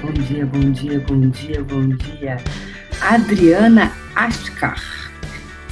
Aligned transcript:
Bom 0.00 0.12
dia, 0.12 0.46
bom 0.46 0.70
dia, 0.70 1.00
bom 1.00 1.30
dia, 1.30 1.64
bom 1.64 1.88
dia. 1.88 2.36
Adriana 3.00 3.90
Ascar. 4.14 4.80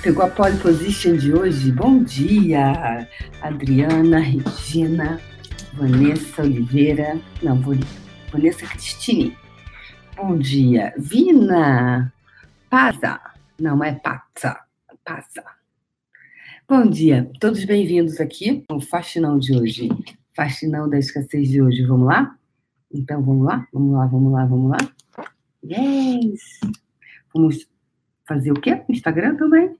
Pegou 0.02 0.24
a 0.24 0.28
pole 0.28 0.56
position 0.56 1.16
de 1.16 1.32
hoje? 1.32 1.70
Bom 1.70 2.02
dia, 2.02 3.06
Adriana, 3.42 4.18
Regina, 4.18 5.20
Vanessa 5.74 6.42
Oliveira. 6.42 7.20
Não, 7.40 7.62
Vanessa 8.32 8.66
Cristine. 8.66 9.36
Bom 10.16 10.36
dia, 10.36 10.92
Vina. 10.98 12.12
Paza. 12.68 13.20
Não, 13.60 13.84
é 13.84 13.92
Pazza. 13.92 14.58
Pazza. 15.04 15.57
Bom 16.70 16.84
dia, 16.86 17.32
todos 17.40 17.64
bem-vindos 17.64 18.20
aqui 18.20 18.62
no 18.68 18.78
Faxinão 18.78 19.38
de 19.38 19.56
hoje. 19.56 19.88
Faxinão 20.36 20.86
da 20.86 20.98
escassez 20.98 21.48
de 21.48 21.62
hoje. 21.62 21.82
Vamos 21.86 22.06
lá? 22.06 22.38
Então, 22.92 23.24
vamos 23.24 23.46
lá? 23.46 23.66
Vamos 23.72 23.94
lá, 23.94 24.06
vamos 24.06 24.32
lá, 24.34 24.44
vamos 24.44 24.70
lá? 24.72 24.76
Yes! 25.64 26.60
Vamos 27.32 27.66
fazer 28.26 28.52
o 28.52 28.60
quê? 28.60 28.84
Instagram 28.86 29.36
também? 29.36 29.78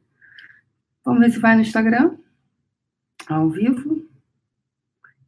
Vamos 1.05 1.21
ver 1.21 1.31
se 1.31 1.39
vai 1.39 1.57
no 1.57 1.61
Instagram. 1.61 2.17
Ao 3.29 3.51
vivo. 3.51 3.97
O 3.97 4.07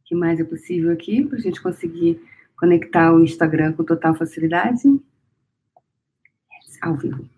que 0.03 0.15
mais 0.15 0.39
é 0.39 0.43
possível 0.43 0.91
aqui 0.91 1.23
para 1.23 1.37
a 1.37 1.41
gente 1.41 1.61
conseguir 1.61 2.19
conectar 2.57 3.13
o 3.13 3.23
Instagram 3.23 3.73
com 3.73 3.83
total 3.83 4.15
facilidade? 4.15 4.87
Yes, 4.87 6.81
ao 6.81 6.95
vivo. 6.95 7.29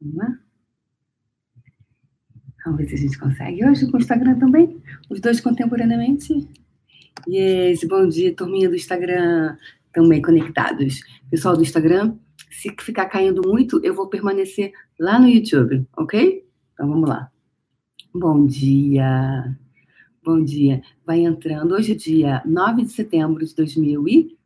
Vamos 0.00 0.16
lá? 0.18 0.47
Vamos 2.64 2.78
ver 2.78 2.88
se 2.88 2.94
a 2.94 2.98
gente 2.98 3.18
consegue 3.18 3.64
hoje 3.64 3.90
com 3.90 3.96
o 3.96 4.00
Instagram 4.00 4.38
também. 4.38 4.80
Os 5.08 5.20
dois 5.20 5.40
contemporaneamente. 5.40 6.48
Yes, 7.28 7.84
bom 7.84 8.06
dia, 8.08 8.34
turminha 8.34 8.68
do 8.68 8.76
Instagram, 8.76 9.56
também 9.92 10.22
conectados. 10.22 11.00
Pessoal 11.30 11.56
do 11.56 11.62
Instagram, 11.62 12.16
se 12.50 12.74
ficar 12.80 13.06
caindo 13.06 13.42
muito, 13.46 13.80
eu 13.84 13.94
vou 13.94 14.08
permanecer 14.08 14.72
lá 14.98 15.18
no 15.18 15.28
YouTube, 15.28 15.86
ok? 15.96 16.44
Então 16.72 16.88
vamos 16.88 17.08
lá. 17.08 17.30
Bom 18.14 18.46
dia. 18.46 19.56
Bom 20.24 20.42
dia. 20.42 20.82
Vai 21.06 21.20
entrando 21.20 21.74
hoje, 21.74 21.94
dia 21.94 22.42
9 22.44 22.82
de 22.82 22.92
setembro 22.92 23.44
de 23.44 23.54
2000 23.54 24.08
e 24.08 24.38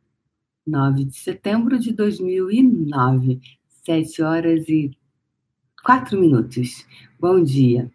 9 0.65 1.05
de 1.05 1.17
setembro 1.17 1.77
de 1.77 1.93
2009, 1.93 3.41
7 3.85 4.21
horas 4.21 4.67
e 4.69 4.91
4 5.83 6.19
minutos. 6.19 6.85
Bom 7.19 7.43
dia. 7.43 7.91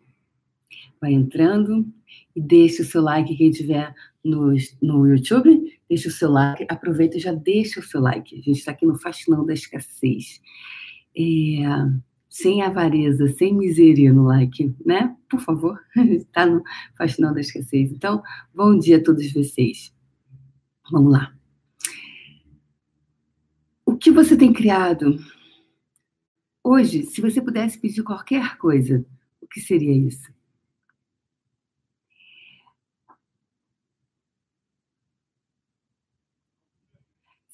Vai 1.01 1.13
entrando 1.13 1.87
e 2.35 2.41
deixe 2.41 2.83
o 2.83 2.85
seu 2.85 3.03
like 3.03 3.37
quem 3.37 3.51
tiver 3.51 3.95
no, 4.25 4.55
no 4.83 5.07
YouTube, 5.07 5.79
deixe 5.89 6.09
o 6.09 6.13
seu 6.13 6.31
like, 6.31 6.67
aproveita 6.69 7.17
e 7.17 7.21
já 7.21 7.33
deixa 7.33 7.81
o 7.81 7.83
seu 7.83 8.01
like. 8.01 8.35
A 8.35 8.39
gente 8.39 8.59
está 8.59 8.73
aqui 8.73 8.87
no 8.87 8.99
Fascinão 8.99 9.45
da 9.45 9.55
Escassez. 9.55 10.41
É, 11.17 11.65
sem 12.29 12.63
avareza, 12.63 13.27
sem 13.29 13.55
miséria 13.55 14.13
no 14.13 14.25
like, 14.25 14.75
né? 14.85 15.17
Por 15.29 15.41
favor, 15.41 15.81
está 15.97 16.45
no 16.47 16.63
Fascinão 16.97 17.33
da 17.33 17.41
Escassez. 17.41 17.91
Então, 17.91 18.23
bom 18.55 18.79
dia 18.79 18.99
a 18.99 19.03
todos 19.03 19.33
vocês. 19.33 19.93
Vamos 20.91 21.13
lá. 21.13 21.35
O 23.85 23.97
que 23.97 24.11
você 24.11 24.37
tem 24.37 24.53
criado? 24.53 25.19
Hoje, 26.63 27.03
se 27.05 27.21
você 27.21 27.41
pudesse 27.41 27.79
pedir 27.79 28.03
qualquer 28.03 28.57
coisa, 28.59 29.05
o 29.41 29.47
que 29.47 29.61
seria 29.61 29.93
isso? 29.93 30.31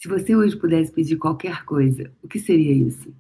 Se 0.05 0.09
você 0.09 0.37
hoje 0.37 0.55
pudesse 0.55 0.93
pedir 0.93 1.17
qualquer 1.17 1.65
coisa, 1.65 2.13
o 2.23 2.29
que 2.29 2.39
seria 2.39 2.75
isso? 2.75 3.11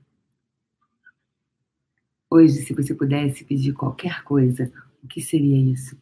Hoje, 2.28 2.56
se 2.56 2.74
você 2.74 2.94
pudesse 2.94 3.42
pedir 3.42 3.72
qualquer 3.72 4.22
coisa, 4.22 4.70
o 5.02 5.08
que 5.08 5.22
seria 5.22 5.56
isso? 5.72 5.96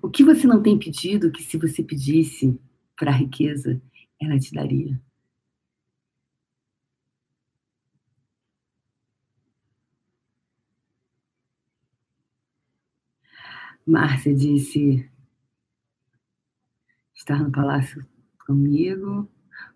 O 0.00 0.08
que 0.08 0.22
você 0.22 0.46
não 0.46 0.62
tem 0.62 0.78
pedido 0.78 1.32
que, 1.32 1.42
se 1.42 1.58
você 1.58 1.82
pedisse 1.82 2.56
para 2.94 3.10
a 3.10 3.16
riqueza, 3.16 3.82
ela 4.20 4.38
te 4.38 4.54
daria? 4.54 5.02
Márcia 13.84 14.32
disse 14.32 15.10
estar 17.12 17.42
no 17.42 17.50
palácio 17.50 18.13
comigo, 18.46 19.28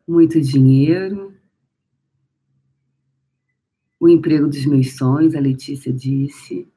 muito 0.07 0.41
dinheiro, 0.41 1.35
o 4.01 4.09
emprego 4.09 4.47
dos 4.47 4.65
meus 4.65 4.97
sonhos, 4.97 5.35
a 5.35 5.41
Letícia 5.41 5.93
disse. 5.93 6.69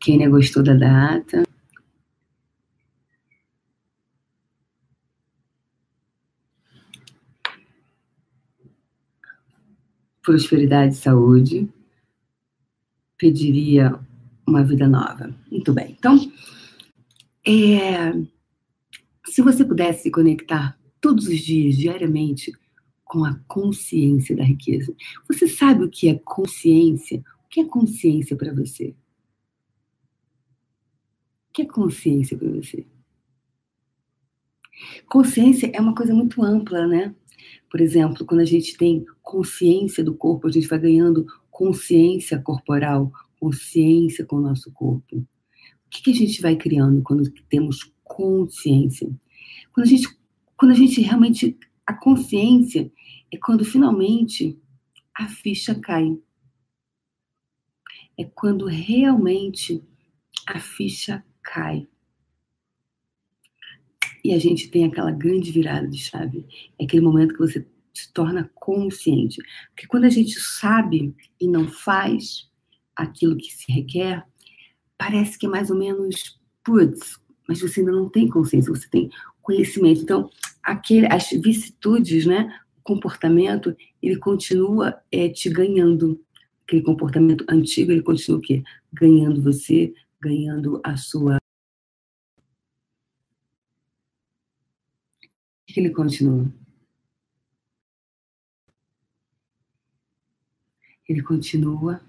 Quem 0.00 0.18
gostou 0.30 0.62
da 0.62 0.74
data. 0.74 1.42
Prosperidade 10.22 10.94
e 10.94 10.96
saúde. 10.96 11.68
Pediria 13.18 13.98
uma 14.46 14.62
vida 14.64 14.88
nova. 14.88 15.34
Muito 15.50 15.72
bem. 15.72 15.96
Então, 15.98 16.18
é, 17.46 18.12
se 19.26 19.42
você 19.42 19.64
pudesse 19.64 20.04
se 20.04 20.10
conectar 20.10 20.78
todos 21.00 21.28
os 21.28 21.38
dias, 21.38 21.76
diariamente, 21.76 22.52
com 23.04 23.24
a 23.24 23.38
consciência 23.46 24.34
da 24.36 24.42
riqueza. 24.42 24.92
Você 25.28 25.46
sabe 25.46 25.84
o 25.84 25.88
que 25.88 26.08
é 26.08 26.14
consciência? 26.24 27.22
O 27.44 27.48
que 27.48 27.60
é 27.60 27.64
consciência 27.64 28.36
para 28.36 28.52
você? 28.52 28.94
O 31.48 31.52
que 31.52 31.62
é 31.62 31.64
consciência 31.64 32.36
para 32.36 32.50
você? 32.50 32.84
Consciência 35.08 35.70
é 35.72 35.80
uma 35.80 35.94
coisa 35.94 36.12
muito 36.12 36.42
ampla, 36.42 36.86
né? 36.86 37.14
Por 37.70 37.80
exemplo, 37.80 38.26
quando 38.26 38.40
a 38.40 38.44
gente 38.44 38.76
tem 38.76 39.06
consciência 39.22 40.02
do 40.02 40.14
corpo, 40.14 40.48
a 40.48 40.50
gente 40.50 40.66
vai 40.66 40.78
ganhando 40.78 41.26
consciência 41.50 42.40
corporal, 42.40 43.12
consciência 43.38 44.26
com 44.26 44.36
o 44.36 44.40
nosso 44.40 44.70
corpo. 44.72 45.24
Que, 45.96 46.02
que 46.02 46.10
a 46.10 46.14
gente 46.14 46.42
vai 46.42 46.56
criando 46.56 47.02
quando 47.02 47.30
temos 47.48 47.90
consciência? 48.04 49.08
Quando 49.72 49.86
a 49.86 49.88
gente, 49.88 50.08
quando 50.56 50.72
a 50.72 50.74
gente 50.74 51.00
realmente. 51.00 51.58
A 51.86 51.94
consciência 51.94 52.90
é 53.32 53.36
quando 53.36 53.64
finalmente 53.64 54.60
a 55.14 55.28
ficha 55.28 55.72
cai. 55.76 56.18
É 58.18 58.24
quando 58.24 58.66
realmente 58.66 59.84
a 60.48 60.58
ficha 60.58 61.24
cai. 61.42 61.86
E 64.24 64.34
a 64.34 64.38
gente 64.40 64.68
tem 64.68 64.84
aquela 64.84 65.12
grande 65.12 65.52
virada 65.52 65.86
de 65.86 65.98
chave. 65.98 66.44
É 66.76 66.84
aquele 66.84 67.02
momento 67.02 67.34
que 67.34 67.38
você 67.38 67.64
se 67.94 68.12
torna 68.12 68.50
consciente. 68.52 69.40
Porque 69.70 69.86
quando 69.86 70.04
a 70.04 70.10
gente 70.10 70.40
sabe 70.40 71.14
e 71.40 71.46
não 71.46 71.68
faz 71.68 72.50
aquilo 72.96 73.36
que 73.36 73.52
se 73.52 73.70
requer, 73.70 74.26
parece 74.98 75.38
que 75.38 75.46
é 75.46 75.48
mais 75.48 75.70
ou 75.70 75.76
menos, 75.76 76.40
putz, 76.64 77.18
mas 77.48 77.60
você 77.60 77.80
ainda 77.80 77.92
não 77.92 78.08
tem 78.08 78.28
consciência, 78.28 78.74
você 78.74 78.88
tem 78.88 79.10
conhecimento. 79.42 80.02
Então, 80.02 80.30
aquele, 80.62 81.06
as 81.06 81.30
vicissitudes, 81.30 82.26
né, 82.26 82.60
o 82.78 82.82
comportamento, 82.82 83.76
ele 84.02 84.16
continua 84.18 85.00
é, 85.10 85.28
te 85.28 85.48
ganhando. 85.48 86.20
Aquele 86.64 86.82
comportamento 86.82 87.44
antigo, 87.48 87.92
ele 87.92 88.02
continua 88.02 88.38
o 88.38 88.42
quê? 88.42 88.62
Ganhando 88.92 89.40
você, 89.40 89.94
ganhando 90.20 90.80
a 90.82 90.96
sua. 90.96 91.38
Que 95.66 95.78
ele 95.80 95.90
continua? 95.90 96.52
Ele 101.08 101.22
continua 101.22 102.00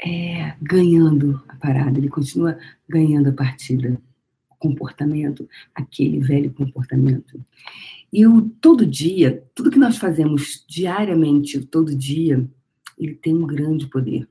é, 0.00 0.54
ganhando 0.62 1.42
a 1.48 1.56
parada, 1.56 1.98
ele 1.98 2.08
continua 2.08 2.58
ganhando 2.88 3.28
a 3.28 3.32
partida. 3.32 4.00
O 4.50 4.56
comportamento, 4.56 5.48
aquele 5.74 6.18
velho 6.18 6.52
comportamento. 6.52 7.40
E 8.12 8.26
o 8.26 8.48
todo 8.60 8.86
dia, 8.86 9.44
tudo 9.54 9.70
que 9.70 9.78
nós 9.78 9.96
fazemos 9.98 10.64
diariamente, 10.68 11.60
todo 11.60 11.94
dia, 11.94 12.48
ele 12.98 13.14
tem 13.14 13.34
um 13.34 13.46
grande 13.46 13.86
poder, 13.86 14.28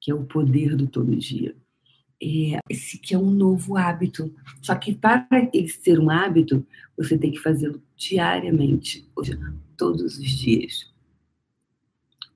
que 0.00 0.10
é 0.10 0.14
o 0.14 0.24
poder 0.24 0.76
do 0.76 0.86
todo 0.86 1.16
dia. 1.16 1.56
É, 2.22 2.58
esse 2.70 2.98
que 2.98 3.14
é 3.14 3.18
um 3.18 3.30
novo 3.30 3.76
hábito. 3.76 4.32
Só 4.62 4.74
que 4.74 4.94
para 4.94 5.26
ele 5.52 5.68
ser 5.68 5.98
um 5.98 6.10
hábito, 6.10 6.64
você 6.96 7.18
tem 7.18 7.32
que 7.32 7.40
fazê-lo 7.40 7.82
diariamente, 7.96 9.08
ou 9.16 9.24
seja, 9.24 9.54
todos 9.76 10.18
os 10.18 10.30
dias. 10.30 10.92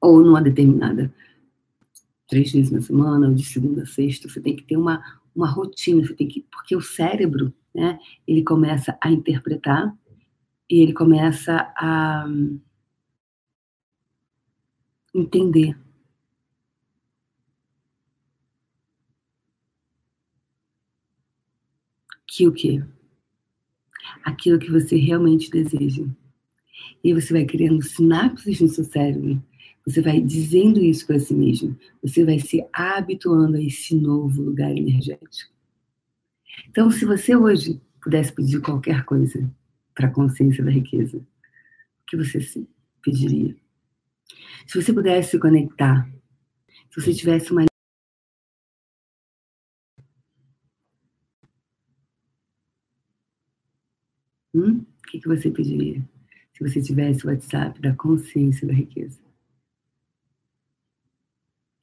ou 0.00 0.20
numa 0.22 0.42
determinada 0.42 1.12
três 2.28 2.52
vezes 2.52 2.70
na 2.70 2.80
semana, 2.80 3.28
ou 3.28 3.34
de 3.34 3.42
segunda 3.42 3.82
a 3.82 3.86
sexta, 3.86 4.28
você 4.28 4.40
tem 4.40 4.54
que 4.54 4.62
ter 4.62 4.76
uma, 4.76 5.02
uma 5.34 5.48
rotina, 5.48 6.06
você 6.06 6.14
tem 6.14 6.28
que, 6.28 6.42
porque 6.52 6.76
o 6.76 6.80
cérebro, 6.80 7.52
né, 7.74 7.98
ele 8.26 8.42
começa 8.44 8.96
a 9.02 9.10
interpretar 9.10 9.96
e 10.70 10.80
ele 10.82 10.92
começa 10.92 11.72
a 11.76 12.26
entender. 15.14 15.76
Que 22.26 22.46
o 22.46 22.52
quê? 22.52 22.84
Aquilo 24.22 24.58
que 24.58 24.70
você 24.70 24.96
realmente 24.96 25.50
deseja. 25.50 26.04
E 27.02 27.14
você 27.14 27.32
vai 27.32 27.46
criando 27.46 27.82
sinapses 27.82 28.60
no 28.60 28.68
seu 28.68 28.84
cérebro. 28.84 29.42
Você 29.88 30.02
vai 30.02 30.20
dizendo 30.20 30.84
isso 30.84 31.06
para 31.06 31.18
si 31.18 31.34
mesmo. 31.34 31.74
Você 32.02 32.22
vai 32.22 32.38
se 32.38 32.62
habituando 32.74 33.56
a 33.56 33.62
esse 33.62 33.94
novo 33.94 34.42
lugar 34.42 34.70
energético. 34.70 35.50
Então, 36.68 36.90
se 36.90 37.06
você 37.06 37.34
hoje 37.34 37.80
pudesse 38.02 38.30
pedir 38.30 38.60
qualquer 38.60 39.04
coisa 39.06 39.50
para 39.94 40.08
a 40.08 40.10
consciência 40.10 40.62
da 40.62 40.70
riqueza, 40.70 41.16
o 41.16 41.24
que 42.06 42.18
você 42.18 42.66
pediria? 43.02 43.56
Se 44.66 44.82
você 44.82 44.92
pudesse 44.92 45.30
se 45.30 45.38
conectar, 45.38 46.06
se 46.90 47.00
você 47.00 47.14
tivesse 47.14 47.50
uma 47.50 47.64
Hum? 54.54 54.80
O 54.80 55.10
que, 55.10 55.20
que 55.20 55.28
você 55.28 55.50
pediria 55.50 56.02
se 56.52 56.68
você 56.68 56.82
tivesse 56.82 57.24
o 57.24 57.30
WhatsApp 57.30 57.80
da 57.80 57.94
consciência 57.94 58.66
da 58.66 58.74
riqueza? 58.74 59.27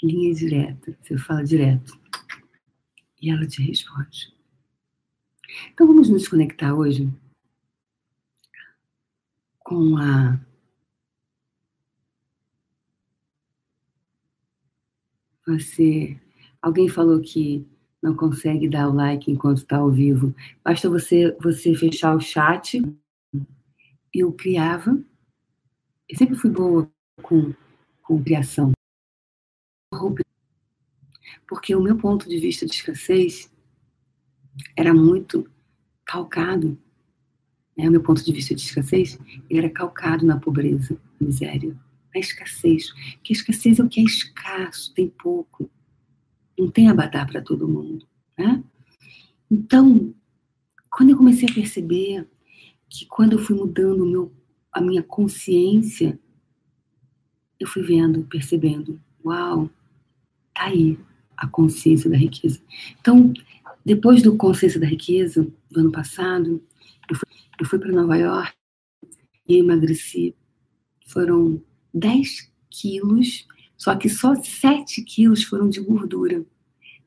Linha 0.03 0.33
direta, 0.33 0.97
você 1.01 1.17
fala 1.17 1.43
direto. 1.43 1.97
E 3.21 3.29
ela 3.29 3.45
te 3.47 3.61
responde. 3.61 4.33
Então 5.71 5.87
vamos 5.87 6.09
nos 6.09 6.27
conectar 6.27 6.73
hoje 6.73 7.11
com 9.59 9.97
a 9.97 10.39
você. 15.45 16.19
Alguém 16.61 16.89
falou 16.89 17.21
que 17.21 17.65
não 18.01 18.15
consegue 18.15 18.69
dar 18.69 18.89
o 18.89 18.93
like 18.93 19.31
enquanto 19.31 19.57
está 19.57 19.77
ao 19.77 19.91
vivo. 19.91 20.33
Basta 20.63 20.89
você, 20.89 21.35
você 21.41 21.73
fechar 21.73 22.15
o 22.15 22.19
chat. 22.19 22.81
Eu 24.13 24.31
criava. 24.33 24.99
Eu 26.07 26.17
sempre 26.17 26.35
fui 26.35 26.49
boa 26.49 26.89
com, 27.21 27.53
com 28.03 28.23
criação. 28.23 28.74
Porque 31.47 31.75
o 31.75 31.81
meu 31.81 31.97
ponto 31.97 32.27
de 32.27 32.37
vista 32.39 32.65
de 32.65 32.73
escassez 32.73 33.51
era 34.75 34.93
muito 34.93 35.49
calcado. 36.05 36.77
Né? 37.77 37.87
O 37.87 37.91
meu 37.91 38.01
ponto 38.01 38.23
de 38.23 38.31
vista 38.31 38.53
de 38.53 38.61
escassez 38.61 39.17
era 39.49 39.69
calcado 39.69 40.25
na 40.25 40.39
pobreza, 40.39 40.99
na 41.19 41.27
miséria, 41.27 41.75
na 42.13 42.19
escassez. 42.19 42.91
Que 43.23 43.33
escassez 43.33 43.79
é 43.79 43.83
o 43.83 43.89
que 43.89 44.01
é 44.01 44.03
escasso, 44.03 44.93
tem 44.93 45.09
pouco 45.09 45.69
não 46.57 46.69
tem 46.71 46.89
abadá 46.89 47.25
para 47.25 47.41
todo 47.41 47.67
mundo, 47.67 48.07
né? 48.37 48.63
Então, 49.51 50.13
quando 50.89 51.09
eu 51.09 51.17
comecei 51.17 51.49
a 51.49 51.53
perceber 51.53 52.27
que 52.89 53.05
quando 53.05 53.33
eu 53.33 53.39
fui 53.39 53.55
mudando 53.55 54.05
meu, 54.05 54.31
a 54.71 54.81
minha 54.81 55.03
consciência, 55.03 56.19
eu 57.59 57.67
fui 57.67 57.83
vendo, 57.83 58.23
percebendo, 58.23 58.99
uau, 59.23 59.69
tá 60.55 60.65
aí 60.65 60.97
a 61.37 61.47
consciência 61.47 62.09
da 62.09 62.17
riqueza. 62.17 62.59
Então, 62.99 63.33
depois 63.85 64.21
do 64.21 64.35
consciência 64.35 64.79
da 64.79 64.87
riqueza 64.87 65.47
do 65.69 65.79
ano 65.79 65.91
passado, 65.91 66.63
eu 67.09 67.15
fui, 67.15 67.27
eu 67.59 67.65
fui 67.65 67.79
para 67.79 67.91
Nova 67.91 68.15
York 68.15 68.53
e 69.47 69.57
emagreci. 69.57 70.33
Foram 71.07 71.61
10 71.93 72.51
quilos 72.69 73.45
só 73.77 73.95
que 73.95 74.09
só 74.09 74.35
7 74.35 75.01
quilos 75.03 75.43
foram 75.43 75.69
de 75.69 75.79
gordura. 75.81 76.45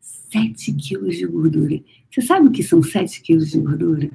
7 0.01 0.73
quilos 0.75 1.17
de 1.17 1.27
gordura. 1.27 1.83
Você 2.11 2.23
sabe 2.23 2.49
o 2.49 2.51
que 2.51 2.63
são 2.63 2.83
7 2.83 3.23
quilos 3.23 3.51
de 3.51 3.59
gordura? 3.59 4.11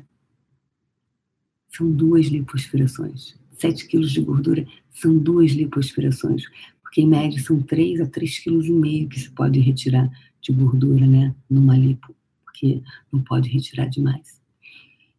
São 1.70 1.92
duas 1.92 2.28
lipoaspirações. 2.28 3.36
7 3.58 3.88
quilos 3.88 4.12
de 4.12 4.22
gordura 4.22 4.66
são 4.92 5.18
duas 5.18 5.52
lipoaspirações. 5.52 6.44
Porque, 6.94 7.02
em 7.02 7.08
média, 7.08 7.42
são 7.42 7.60
3 7.60 8.02
a 8.02 8.06
3,5 8.06 8.62
kg 8.62 9.10
que 9.10 9.20
se 9.20 9.32
pode 9.32 9.60
retirar 9.60 10.08
de 10.40 10.54
gordura, 10.54 11.08
né? 11.08 11.34
Numa 11.50 11.76
lipo. 11.76 12.16
Porque 12.46 12.84
não 13.12 13.20
pode 13.24 13.50
retirar 13.50 13.88
demais. 13.88 14.40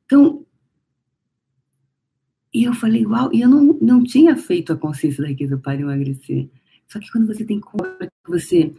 Então, 0.04 0.46
e 2.52 2.62
eu 2.62 2.74
falei, 2.74 3.04
uau, 3.04 3.34
e 3.34 3.40
eu 3.40 3.48
não, 3.48 3.76
não 3.82 4.04
tinha 4.04 4.36
feito 4.36 4.72
a 4.72 4.76
consciência 4.76 5.20
da 5.20 5.28
riqueza 5.28 5.58
para 5.58 5.80
emagrecer. 5.80 6.48
Só 6.86 7.00
que 7.00 7.10
quando 7.10 7.26
você 7.26 7.44
tem 7.44 7.58
compra, 7.58 8.08
você 8.24 8.72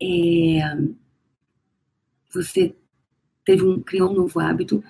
é, 0.00 0.60
você 2.32 2.74
teve 3.44 3.62
um 3.62 3.78
criou 3.82 4.10
um 4.10 4.14
novo 4.14 4.40
hábito, 4.40 4.82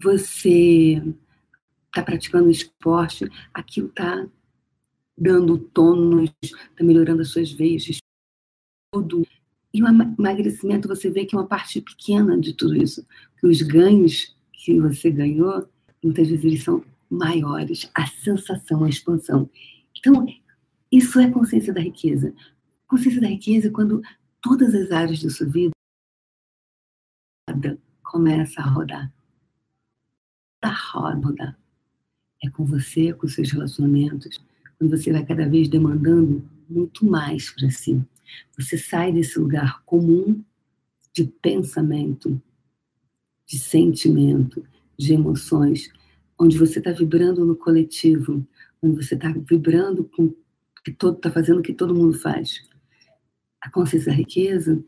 você 0.00 1.02
está 1.88 2.02
praticando 2.02 2.48
esporte, 2.48 3.30
aquilo 3.52 3.88
está 3.88 4.26
dando 5.16 5.58
tônus, 5.58 6.30
está 6.42 6.84
melhorando 6.84 7.22
as 7.22 7.28
suas 7.28 7.50
veias, 7.50 7.98
tudo. 8.92 9.26
E 9.72 9.82
o 9.82 9.86
emagrecimento, 9.86 10.88
você 10.88 11.10
vê 11.10 11.24
que 11.24 11.34
é 11.34 11.38
uma 11.38 11.46
parte 11.46 11.80
pequena 11.80 12.38
de 12.38 12.52
tudo 12.52 12.76
isso. 12.76 13.06
Que 13.38 13.46
os 13.46 13.62
ganhos 13.62 14.36
que 14.52 14.80
você 14.80 15.10
ganhou, 15.10 15.68
muitas 16.02 16.28
vezes 16.28 16.44
eles 16.44 16.64
são 16.64 16.84
maiores. 17.10 17.90
A 17.94 18.06
sensação, 18.06 18.84
a 18.84 18.88
expansão. 18.88 19.48
Então, 19.98 20.26
isso 20.90 21.18
é 21.20 21.30
consciência 21.30 21.72
da 21.72 21.80
riqueza. 21.80 22.34
Consciência 22.86 23.20
da 23.20 23.28
riqueza 23.28 23.68
é 23.68 23.70
quando 23.70 24.00
todas 24.40 24.74
as 24.74 24.90
áreas 24.90 25.22
da 25.22 25.30
sua 25.30 25.46
vida 25.46 25.72
começa 28.02 28.60
a 28.60 28.64
rodar. 28.64 29.12
A 30.62 30.70
roda. 30.70 31.56
É 32.42 32.50
com 32.50 32.64
você, 32.64 33.12
com 33.12 33.28
seus 33.28 33.50
relacionamentos, 33.50 34.40
quando 34.78 34.96
você 34.96 35.12
vai 35.12 35.24
cada 35.24 35.48
vez 35.48 35.68
demandando 35.68 36.44
muito 36.68 37.06
mais 37.06 37.50
para 37.50 37.70
si. 37.70 38.00
Você 38.58 38.76
sai 38.76 39.12
desse 39.12 39.38
lugar 39.38 39.82
comum 39.84 40.42
de 41.12 41.24
pensamento, 41.24 42.40
de 43.46 43.58
sentimento, 43.58 44.64
de 44.98 45.14
emoções, 45.14 45.90
onde 46.38 46.58
você 46.58 46.78
está 46.78 46.92
vibrando 46.92 47.44
no 47.44 47.56
coletivo, 47.56 48.46
onde 48.82 48.96
você 48.96 49.14
está 49.14 49.32
vibrando 49.32 50.04
com 50.04 50.34
que 50.84 50.92
todo 50.92 51.16
está 51.16 51.30
fazendo 51.30 51.58
o 51.58 51.62
que 51.62 51.72
todo 51.72 51.94
mundo 51.94 52.18
faz. 52.18 52.62
A 53.60 53.70
consciência 53.70 54.12
da 54.12 54.16
riqueza 54.16 54.84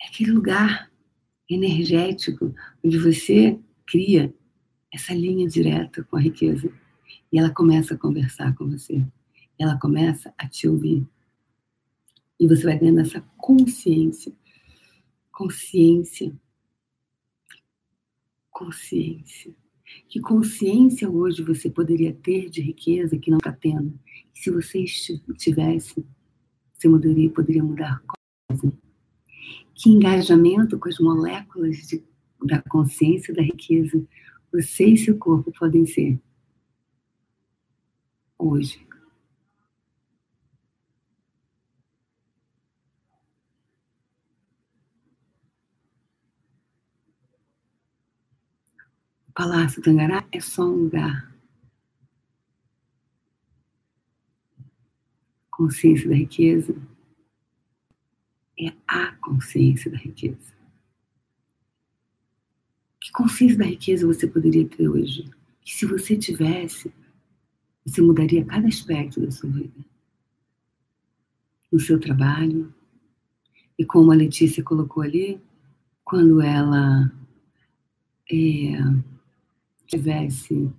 é 0.00 0.06
aquele 0.06 0.30
lugar 0.30 0.90
energético 1.48 2.54
onde 2.82 2.98
você 2.98 3.58
cria 3.86 4.32
essa 4.92 5.12
linha 5.12 5.46
direta 5.46 6.02
com 6.04 6.16
a 6.16 6.20
riqueza 6.20 6.72
e 7.32 7.38
ela 7.38 7.50
começa 7.50 7.94
a 7.94 7.98
conversar 7.98 8.54
com 8.54 8.68
você. 8.68 9.04
Ela 9.58 9.78
começa 9.78 10.32
a 10.36 10.48
te 10.48 10.68
ouvir. 10.68 11.06
E 12.38 12.46
você 12.46 12.64
vai 12.64 12.78
ganhando 12.78 13.00
essa 13.00 13.20
consciência. 13.36 14.32
Consciência. 15.32 16.34
Consciência. 18.50 19.54
Que 20.08 20.20
consciência 20.20 21.08
hoje 21.08 21.42
você 21.42 21.70
poderia 21.70 22.12
ter 22.12 22.50
de 22.50 22.60
riqueza 22.60 23.18
que 23.18 23.30
não 23.30 23.38
está 23.38 23.52
tendo? 23.52 23.98
se 24.36 24.50
você 24.50 24.84
tivesse, 25.38 26.06
você 26.72 26.88
mudaria, 26.88 27.30
poderia 27.30 27.64
mudar 27.64 28.02
coisa? 28.48 28.72
Que 29.74 29.90
engajamento 29.90 30.78
com 30.78 30.88
as 30.88 30.98
moléculas 30.98 31.76
de, 31.78 32.04
da 32.44 32.60
consciência 32.62 33.34
da 33.34 33.42
riqueza 33.42 34.06
você 34.52 34.86
e 34.86 34.96
seu 34.96 35.18
corpo 35.18 35.52
podem 35.58 35.86
ser 35.86 36.20
hoje? 38.38 38.86
O 49.25 49.25
Palácio 49.36 49.82
Tangará 49.82 50.26
é 50.32 50.40
só 50.40 50.64
um 50.64 50.84
lugar 50.84 51.36
consciência 55.50 56.08
da 56.08 56.14
riqueza 56.14 56.74
é 58.58 58.72
a 58.86 59.12
consciência 59.16 59.90
da 59.90 59.98
riqueza. 59.98 60.54
Que 63.00 63.12
consciência 63.12 63.58
da 63.58 63.66
riqueza 63.66 64.06
você 64.06 64.26
poderia 64.26 64.66
ter 64.66 64.88
hoje? 64.88 65.30
Que 65.60 65.74
se 65.74 65.84
você 65.84 66.16
tivesse, 66.16 66.90
você 67.84 68.00
mudaria 68.00 68.44
cada 68.44 68.66
aspecto 68.66 69.20
da 69.20 69.30
sua 69.30 69.50
vida. 69.50 69.84
no 71.70 71.80
seu 71.80 72.00
trabalho. 72.00 72.72
E 73.78 73.84
como 73.84 74.12
a 74.12 74.14
Letícia 74.14 74.62
colocou 74.62 75.02
ali, 75.02 75.38
quando 76.04 76.40
ela 76.40 77.12
é, 78.30 79.15
tivesse 79.86 80.70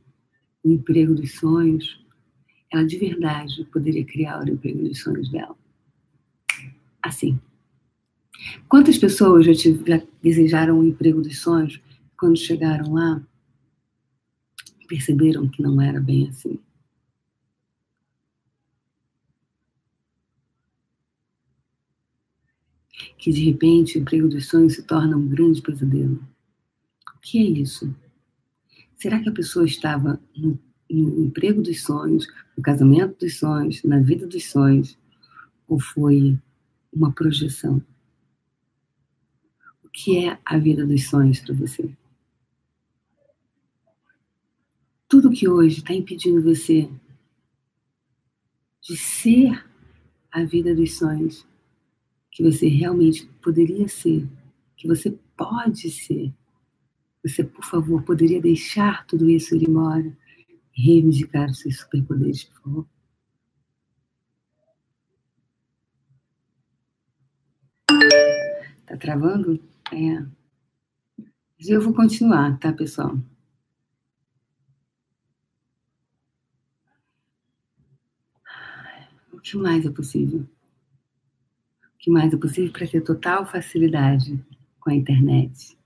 o 0.64 0.72
emprego 0.72 1.16
dos 1.16 1.34
sonhos, 1.34 2.04
ela 2.72 2.86
de 2.86 2.98
verdade 2.98 3.66
poderia 3.66 4.06
criar 4.06 4.44
o 4.44 4.50
emprego 4.50 4.84
dos 4.84 5.00
sonhos 5.00 5.30
dela. 5.30 5.56
Assim. 7.02 7.40
Quantas 8.68 8.98
pessoas 8.98 9.46
já, 9.46 9.54
já 9.54 10.02
desejaram 10.22 10.80
o 10.80 10.84
emprego 10.84 11.22
dos 11.22 11.40
sonhos 11.40 11.82
quando 12.18 12.38
chegaram 12.38 12.94
lá 12.94 13.22
perceberam 14.88 15.48
que 15.48 15.62
não 15.62 15.82
era 15.82 16.00
bem 16.00 16.30
assim? 16.30 16.60
Que 23.18 23.32
de 23.32 23.44
repente 23.44 23.98
o 23.98 24.02
emprego 24.02 24.28
dos 24.28 24.48
sonhos 24.48 24.74
se 24.74 24.84
torna 24.84 25.16
um 25.16 25.28
grande 25.28 25.62
pesadelo. 25.62 26.26
O 27.16 27.20
que 27.22 27.38
é 27.38 27.44
isso? 27.44 27.94
Será 28.98 29.22
que 29.22 29.30
a 29.30 29.34
pessoa 29.34 29.64
estava 29.64 30.20
no, 30.36 30.60
no 30.90 31.26
emprego 31.26 31.62
dos 31.62 31.84
sonhos, 31.84 32.28
no 32.58 32.64
casamento 32.64 33.20
dos 33.20 33.38
sonhos, 33.38 33.84
na 33.84 34.00
vida 34.00 34.26
dos 34.26 34.50
sonhos, 34.50 34.98
ou 35.68 35.80
foi 35.80 36.36
uma 36.92 37.12
projeção? 37.12 37.82
O 39.84 39.90
que 39.90 40.26
é 40.26 40.40
a 40.44 40.58
vida 40.58 40.84
dos 40.84 41.08
sonhos 41.08 41.40
para 41.40 41.54
você? 41.54 41.96
Tudo 45.08 45.32
que 45.32 45.48
hoje 45.48 45.78
está 45.78 45.94
impedindo 45.94 46.42
você 46.42 46.90
de 48.82 48.98
ser 48.98 49.64
a 50.32 50.44
vida 50.44 50.74
dos 50.74 50.98
sonhos 50.98 51.46
que 52.32 52.42
você 52.44 52.68
realmente 52.68 53.28
poderia 53.44 53.88
ser, 53.88 54.28
que 54.76 54.88
você 54.88 55.12
pode 55.36 55.90
ser 55.92 56.34
você, 57.24 57.44
por 57.44 57.64
favor, 57.64 58.04
poderia 58.04 58.42
deixar 58.42 59.06
tudo 59.06 59.30
isso 59.30 59.56
ir 59.56 59.68
embora 59.68 60.16
e 60.76 60.82
reivindicar 60.82 61.50
os 61.50 61.60
seus 61.60 61.80
superpoderes, 61.80 62.44
por 62.44 62.62
favor? 62.62 62.88
Tá 68.86 68.96
travando? 68.98 69.60
É. 69.92 70.26
Mas 71.58 71.70
eu 71.70 71.82
vou 71.82 71.94
continuar, 71.94 72.58
tá, 72.60 72.72
pessoal? 72.72 73.18
O 79.34 79.40
que 79.40 79.58
mais 79.58 79.86
é 79.86 79.90
possível? 79.90 80.48
O 81.84 81.98
que 82.00 82.10
mais 82.12 82.34
é 82.34 82.38
possível 82.38 82.72
para 82.72 82.88
ter 82.88 83.02
total 83.02 83.46
facilidade 83.46 84.40
com 84.80 84.90
a 84.90 84.96
internet? 84.96 85.78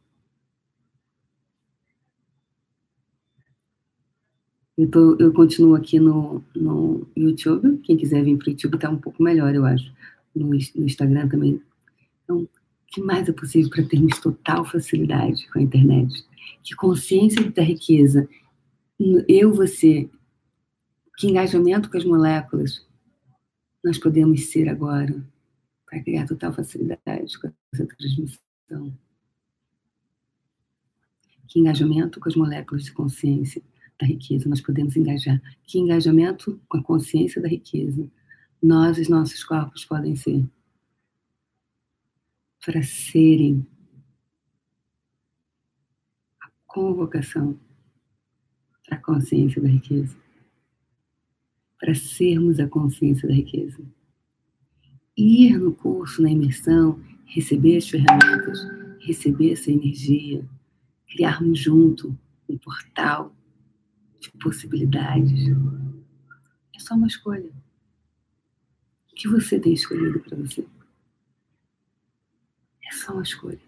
Eu, 5.20 5.32
continuo 5.32 5.76
aqui 5.76 6.00
no, 6.00 6.44
no 6.56 7.08
YouTube. 7.16 7.78
Quem 7.84 7.96
quiser 7.96 8.24
vir 8.24 8.36
para 8.38 8.48
o 8.48 8.52
YouTube 8.52 8.76
está 8.76 8.90
um 8.90 8.98
pouco 8.98 9.22
melhor, 9.22 9.54
eu 9.54 9.64
acho. 9.64 9.94
No, 10.34 10.48
no 10.48 10.86
Instagram 10.86 11.30
também. 11.30 11.62
Então, 12.24 12.44
o 12.44 12.50
que 12.88 13.00
mais 13.00 13.30
é 13.30 13.32
possível 13.32 13.70
para 13.70 13.84
termos 13.84 14.20
total 14.20 14.66
facilidade 14.66 15.48
com 15.52 15.60
a 15.60 15.62
internet? 15.62 16.26
Que 16.64 16.76
consciência 16.76 17.52
da 17.52 17.62
riqueza, 17.62 18.28
eu, 19.28 19.54
você, 19.54 20.10
que 21.16 21.28
engajamento 21.28 21.90
com 21.90 21.98
as 21.98 22.06
moléculas 22.06 22.84
nós 23.84 24.00
podemos 24.00 24.52
ser 24.52 24.68
agora 24.68 25.24
para 25.86 26.02
criar 26.02 26.26
total 26.26 26.54
facilidade 26.54 27.40
com 27.40 27.52
essa 27.72 27.86
transmissão? 27.86 28.98
Que 31.48 31.60
engajamento 31.60 32.20
com 32.20 32.30
as 32.30 32.36
moléculas 32.36 32.86
de 32.86 32.94
consciência 32.94 33.62
da 34.02 34.08
riqueza, 34.08 34.50
nós 34.50 34.62
podemos 34.62 34.96
engajar. 34.96 35.42
Que 35.64 35.80
engajamento 35.80 36.60
com 36.68 36.78
a 36.78 36.84
consciência 36.84 37.42
da 37.42 37.48
riqueza 37.48 38.10
nós, 38.62 38.98
os 38.98 39.10
nossos 39.10 39.44
corpos, 39.44 39.86
podem 39.86 40.16
ser 40.16 40.46
para 42.64 42.84
serem 42.84 43.66
a 46.40 46.48
convocação 46.68 47.60
para 48.86 48.98
a 48.98 49.02
consciência 49.02 49.62
da 49.62 49.70
riqueza, 49.70 50.16
para 51.80 51.96
sermos 51.96 52.60
a 52.60 52.68
consciência 52.68 53.28
da 53.28 53.34
riqueza. 53.34 53.82
Ir 55.18 55.58
no 55.58 55.74
curso, 55.74 56.22
na 56.22 56.30
imersão, 56.30 57.02
receber 57.26 57.78
as 57.78 57.88
ferramentas, 57.88 58.60
receber 59.00 59.54
essa 59.54 59.72
energia, 59.72 60.46
criarmos 61.08 61.58
junto 61.58 62.16
um 62.50 62.58
portal 62.58 63.34
de 64.22 64.32
possibilidades. 64.40 65.48
É 66.76 66.80
só 66.80 66.94
uma 66.94 67.08
escolha. 67.08 67.52
O 69.12 69.16
que 69.16 69.28
você 69.28 69.60
tem 69.60 69.74
escolhido 69.74 70.20
para 70.20 70.38
você? 70.38 70.66
É 72.86 72.92
só 72.94 73.14
uma 73.14 73.24
escolha. 73.24 73.60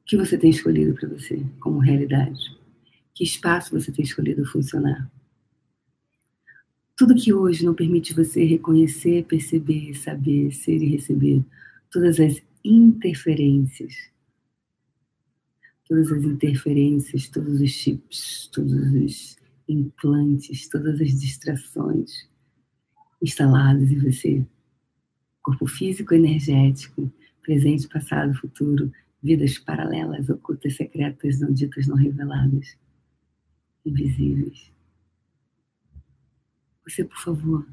O 0.00 0.04
que 0.06 0.16
você 0.16 0.38
tem 0.38 0.50
escolhido 0.50 0.94
para 0.94 1.08
você 1.08 1.44
como 1.60 1.78
realidade? 1.78 2.58
Que 3.14 3.24
espaço 3.24 3.78
você 3.78 3.92
tem 3.92 4.04
escolhido 4.04 4.44
funcionar? 4.46 5.10
Tudo 6.96 7.14
que 7.14 7.32
hoje 7.32 7.64
não 7.64 7.74
permite 7.74 8.14
você 8.14 8.44
reconhecer, 8.44 9.24
perceber, 9.24 9.94
saber, 9.94 10.52
ser 10.52 10.82
e 10.82 10.90
receber, 10.90 11.44
todas 11.90 12.20
as 12.20 12.40
interferências 12.64 14.13
todas 15.86 16.10
as 16.10 16.24
interferências, 16.24 17.28
todos 17.28 17.60
os 17.60 17.70
chips, 17.70 18.48
todos 18.52 18.72
os 18.72 19.36
implantes, 19.68 20.68
todas 20.68 21.00
as 21.00 21.20
distrações 21.20 22.28
instaladas 23.22 23.90
em 23.90 23.98
você. 23.98 24.46
Corpo 25.42 25.66
físico, 25.66 26.14
energético, 26.14 27.12
presente, 27.42 27.88
passado, 27.88 28.34
futuro, 28.34 28.90
vidas 29.22 29.58
paralelas, 29.58 30.28
ocultas, 30.28 30.76
secretas, 30.76 31.40
não 31.40 31.52
ditas, 31.52 31.86
não 31.86 31.96
reveladas, 31.96 32.76
invisíveis. 33.84 34.70
Você, 36.86 37.04
por 37.04 37.18
favor, 37.18 37.66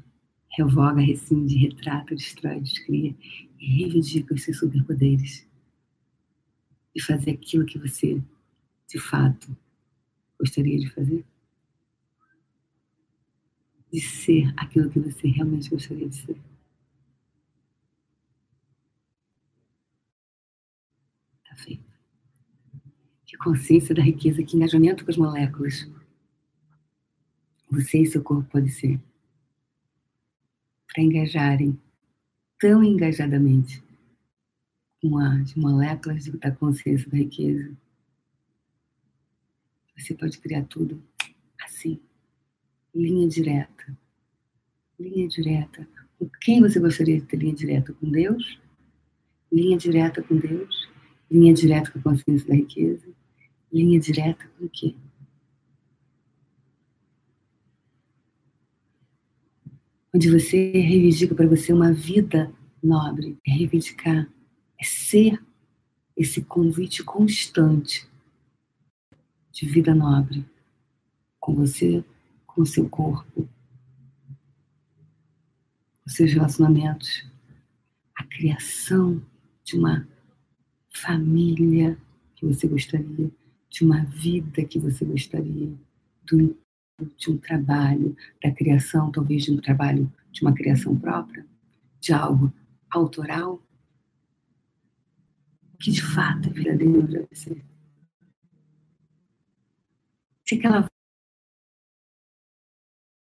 revoga, 0.50 1.00
rescinde, 1.00 1.56
retrata, 1.56 2.14
destrói, 2.14 2.60
descria 2.60 3.14
e 3.58 3.66
reivindica 3.66 4.34
os 4.34 4.42
seus 4.42 4.58
superpoderes 4.58 5.46
de 6.94 7.02
fazer 7.02 7.32
aquilo 7.32 7.66
que 7.66 7.78
você, 7.78 8.20
de 8.88 8.98
fato, 8.98 9.56
gostaria 10.38 10.78
de 10.78 10.90
fazer? 10.90 11.24
De 13.92 14.00
ser 14.00 14.52
aquilo 14.56 14.90
que 14.90 14.98
você 14.98 15.28
realmente 15.28 15.70
gostaria 15.70 16.08
de 16.08 16.16
ser? 16.16 16.36
Tá 21.48 21.56
feito. 21.56 21.84
Que 23.26 23.36
consciência 23.36 23.94
da 23.94 24.02
riqueza, 24.02 24.42
que 24.42 24.56
engajamento 24.56 25.04
com 25.04 25.10
as 25.10 25.16
moléculas 25.16 25.88
você 27.72 28.02
e 28.02 28.06
seu 28.06 28.22
corpo 28.22 28.50
pode 28.50 28.70
ser. 28.70 29.00
Para 30.92 31.02
engajarem 31.02 31.78
tão 32.60 32.84
engajadamente 32.84 33.82
com 35.02 35.18
as 35.18 35.54
moléculas 35.56 36.26
da 36.26 36.52
consciência 36.52 37.10
da 37.10 37.16
riqueza. 37.16 37.76
Você 39.98 40.14
pode 40.14 40.38
criar 40.38 40.62
tudo 40.64 41.02
assim, 41.60 42.00
linha 42.94 43.28
direta. 43.28 43.98
Linha 44.98 45.26
direta. 45.26 45.88
Com 46.18 46.28
quem 46.40 46.60
você 46.60 46.78
gostaria 46.78 47.20
de 47.20 47.26
ter 47.26 47.36
linha 47.36 47.54
direta? 47.54 47.92
Com 47.92 48.08
Deus? 48.08 48.60
Linha 49.52 49.76
direta 49.76 50.22
com 50.22 50.36
Deus? 50.36 50.88
Linha 51.28 51.52
direta 51.52 51.90
com 51.90 51.98
a 51.98 52.02
consciência 52.02 52.46
da 52.46 52.54
riqueza? 52.54 53.08
Linha 53.72 53.98
direta 53.98 54.48
com 54.56 54.66
o 54.66 54.68
quê? 54.68 54.94
Onde 60.14 60.30
você 60.30 60.70
reivindica 60.72 61.34
para 61.34 61.48
você 61.48 61.72
uma 61.72 61.92
vida 61.92 62.54
nobre, 62.82 63.38
é 63.46 63.50
reivindicar 63.50 64.30
é 64.82 64.84
ser 64.84 65.40
esse 66.16 66.42
convite 66.42 67.04
constante 67.04 68.04
de 69.52 69.64
vida 69.64 69.94
nobre 69.94 70.44
com 71.38 71.54
você, 71.54 72.04
com 72.44 72.62
o 72.62 72.66
seu 72.66 72.88
corpo, 72.88 73.48
com 76.02 76.10
seus 76.10 76.32
relacionamentos, 76.32 77.24
a 78.16 78.24
criação 78.24 79.22
de 79.62 79.76
uma 79.76 80.06
família 80.90 81.96
que 82.34 82.44
você 82.44 82.66
gostaria, 82.66 83.30
de 83.70 83.84
uma 83.84 84.04
vida 84.04 84.64
que 84.64 84.80
você 84.80 85.04
gostaria, 85.04 85.72
do 86.24 86.60
de 87.16 87.30
um 87.30 87.38
trabalho 87.38 88.16
da 88.40 88.52
criação, 88.52 89.10
talvez 89.10 89.44
de 89.44 89.50
um 89.50 89.56
trabalho 89.56 90.12
de 90.30 90.42
uma 90.42 90.52
criação 90.52 90.96
própria, 90.96 91.44
de 92.00 92.12
algo 92.12 92.52
autoral, 92.90 93.60
que 95.82 95.90
de 95.90 96.00
fato 96.00 96.48
é 96.48 96.52
verdadeiro 96.52 97.08
para 97.08 97.26
você. 97.32 97.60
Se 100.46 100.54
aquela, 100.54 100.86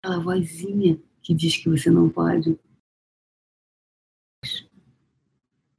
aquela 0.01 0.19
vozinha 0.19 0.99
que 1.21 1.35
diz 1.35 1.57
que 1.57 1.69
você 1.69 1.91
não 1.91 2.09
pode, 2.09 2.59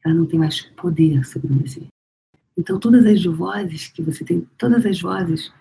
ela 0.04 0.14
não 0.14 0.26
tem 0.28 0.38
mais 0.38 0.62
poder 0.76 1.24
sobre 1.24 1.48
você. 1.54 1.88
Então, 2.56 2.78
todas 2.78 3.04
as 3.04 3.24
vozes 3.24 3.88
que 3.88 4.02
você 4.02 4.24
tem, 4.24 4.42
todas 4.56 4.86
as 4.86 5.00
vozes 5.00 5.52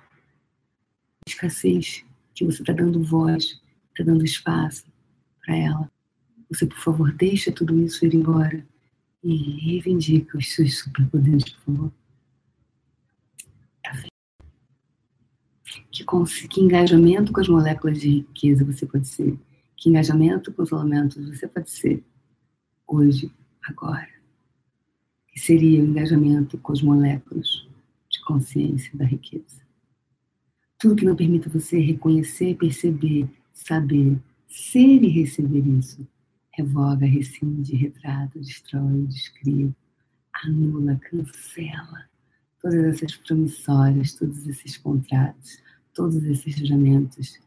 de 1.25 1.33
escassez 1.33 2.05
que 2.35 2.45
você 2.45 2.61
está 2.61 2.73
dando 2.73 3.03
voz, 3.03 3.59
está 3.89 4.03
dando 4.03 4.23
espaço 4.23 4.85
para 5.43 5.55
ela, 5.55 5.91
você, 6.49 6.67
por 6.67 6.77
favor, 6.77 7.11
deixa 7.13 7.51
tudo 7.51 7.79
isso 7.79 8.05
ir 8.05 8.13
embora 8.13 8.67
e 9.23 9.35
reivindica 9.59 10.37
os 10.37 10.53
seus 10.53 10.79
superpoderes, 10.79 11.49
por 11.49 11.63
favor. 11.65 11.91
Que, 15.91 16.03
que 16.47 16.61
engajamento 16.61 17.31
com 17.31 17.41
as 17.41 17.47
moléculas 17.47 17.99
de 17.99 18.09
riqueza 18.09 18.63
você 18.63 18.85
pode 18.85 19.07
ser? 19.07 19.37
Que 19.75 19.89
engajamento 19.89 20.51
com 20.53 20.63
os 20.63 20.71
elementos 20.71 21.27
você 21.27 21.47
pode 21.47 21.69
ser 21.69 22.03
hoje, 22.87 23.31
agora? 23.63 24.09
Que 25.27 25.39
seria 25.39 25.81
o 25.81 25.85
engajamento 25.85 26.57
com 26.57 26.71
as 26.71 26.81
moléculas 26.81 27.67
de 28.09 28.21
consciência 28.23 28.97
da 28.97 29.05
riqueza? 29.05 29.61
Tudo 30.77 30.95
que 30.95 31.05
não 31.05 31.15
permita 31.15 31.49
você 31.49 31.79
reconhecer, 31.79 32.55
perceber, 32.55 33.29
saber, 33.53 34.17
ser 34.47 35.03
e 35.03 35.07
receber 35.07 35.67
isso 35.67 36.07
revoga, 36.59 37.05
rescinde, 37.05 37.75
retrata, 37.75 38.37
destrói, 38.37 39.05
descreve, 39.07 39.73
anula, 40.43 40.99
cancela 41.09 42.09
todas 42.61 42.83
essas 42.83 43.15
promissórias, 43.15 44.13
todos 44.13 44.45
esses 44.45 44.77
contratos, 44.77 45.63
todos 45.93 46.21
esses 46.25 46.55
juramentos 46.55 47.39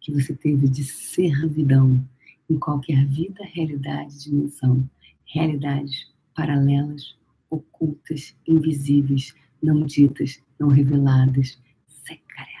que 0.00 0.12
você 0.12 0.34
teve 0.34 0.68
de 0.68 0.84
servidão 0.84 2.06
em 2.50 2.58
qualquer 2.58 3.06
vida, 3.06 3.42
realidade, 3.44 4.24
dimensão, 4.24 4.88
realidades 5.24 6.12
paralelas, 6.34 7.16
ocultas, 7.48 8.36
invisíveis, 8.46 9.34
não 9.62 9.84
ditas, 9.86 10.40
não 10.58 10.68
reveladas, 10.68 11.58
secretas 11.86 12.57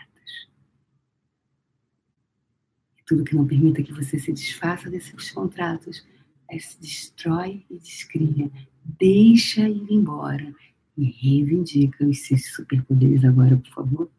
tudo 3.08 3.24
que 3.24 3.34
não 3.34 3.46
permita 3.46 3.82
que 3.82 3.92
você 3.92 4.18
se 4.18 4.30
desfaça 4.30 4.90
desses 4.90 5.30
contratos, 5.30 6.06
é 6.50 6.58
se 6.58 6.78
destrói 6.78 7.64
e 7.70 7.78
descria. 7.78 8.50
Deixa 8.84 9.66
ir 9.66 9.90
embora 9.90 10.54
e 10.94 11.04
reivindica 11.04 12.04
os 12.04 12.26
seus 12.26 12.52
superpoderes 12.52 13.24
agora, 13.24 13.56
por 13.56 13.70
favor. 13.70 14.10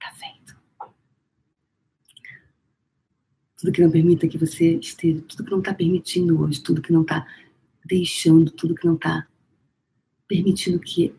Tá 0.00 0.10
feito. 0.14 0.56
Tudo 3.58 3.72
que 3.72 3.82
não 3.82 3.90
permita 3.90 4.26
que 4.26 4.38
você 4.38 4.76
esteja, 4.76 5.20
tudo 5.28 5.44
que 5.44 5.50
não 5.50 5.58
está 5.58 5.74
permitindo 5.74 6.40
hoje, 6.40 6.62
tudo 6.62 6.80
que 6.80 6.92
não 6.94 7.02
está 7.02 7.26
deixando, 7.84 8.50
tudo 8.50 8.74
que 8.74 8.86
não 8.86 8.94
está 8.94 9.28
permitindo 10.26 10.80
que 10.80 11.14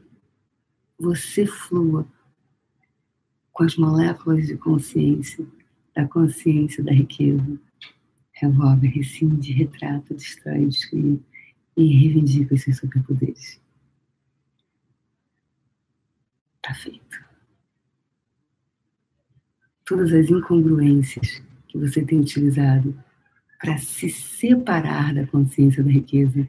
você 0.98 1.46
flua 1.46 2.08
com 3.52 3.64
as 3.64 3.76
moléculas 3.76 4.48
de 4.48 4.58
consciência 4.58 5.46
da 5.96 6.08
consciência 6.08 6.84
da 6.84 6.92
riqueza. 6.92 7.60
Revoga, 8.34 8.88
rescinde, 8.88 9.54
retrata, 9.54 10.14
destrói, 10.14 10.66
descreve 10.66 11.20
e 11.78 11.86
reivindica 11.86 12.56
os 12.56 12.62
seus 12.62 12.78
superpoderes. 12.78 13.62
Está 16.56 16.74
feito. 16.74 17.24
Todas 19.86 20.14
as 20.14 20.30
incongruências 20.30 21.42
que 21.68 21.78
você 21.78 22.04
tem 22.04 22.20
utilizado 22.20 22.98
para 23.60 23.78
se 23.78 24.10
separar 24.10 25.14
da 25.14 25.28
consciência 25.28 25.84
da 25.84 25.92
riqueza, 25.92 26.48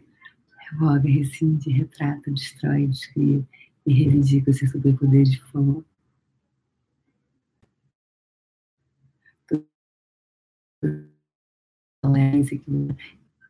revoga, 0.71 1.09
rescinde, 1.09 1.71
retrata, 1.71 2.31
destrói, 2.31 2.87
descreve 2.87 3.45
e 3.87 3.92
reivindica 3.92 4.51
os 4.51 4.59
seus 4.59 4.71
superpoderes 4.71 5.31
de 5.31 5.40
forma 5.42 5.85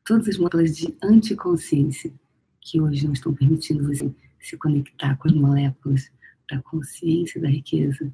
todas 0.05 0.29
as 0.29 0.37
moléculas 0.37 0.77
de 0.77 0.97
anticonsciência 1.03 2.13
que 2.61 2.81
hoje 2.81 3.05
não 3.05 3.13
estão 3.13 3.35
permitindo 3.35 3.87
você 3.87 4.15
se 4.41 4.57
conectar 4.59 5.17
com 5.17 5.29
as 5.29 5.35
moléculas 5.35 6.11
da 6.51 6.61
consciência 6.63 7.41
da 7.41 7.49
riqueza, 7.49 8.13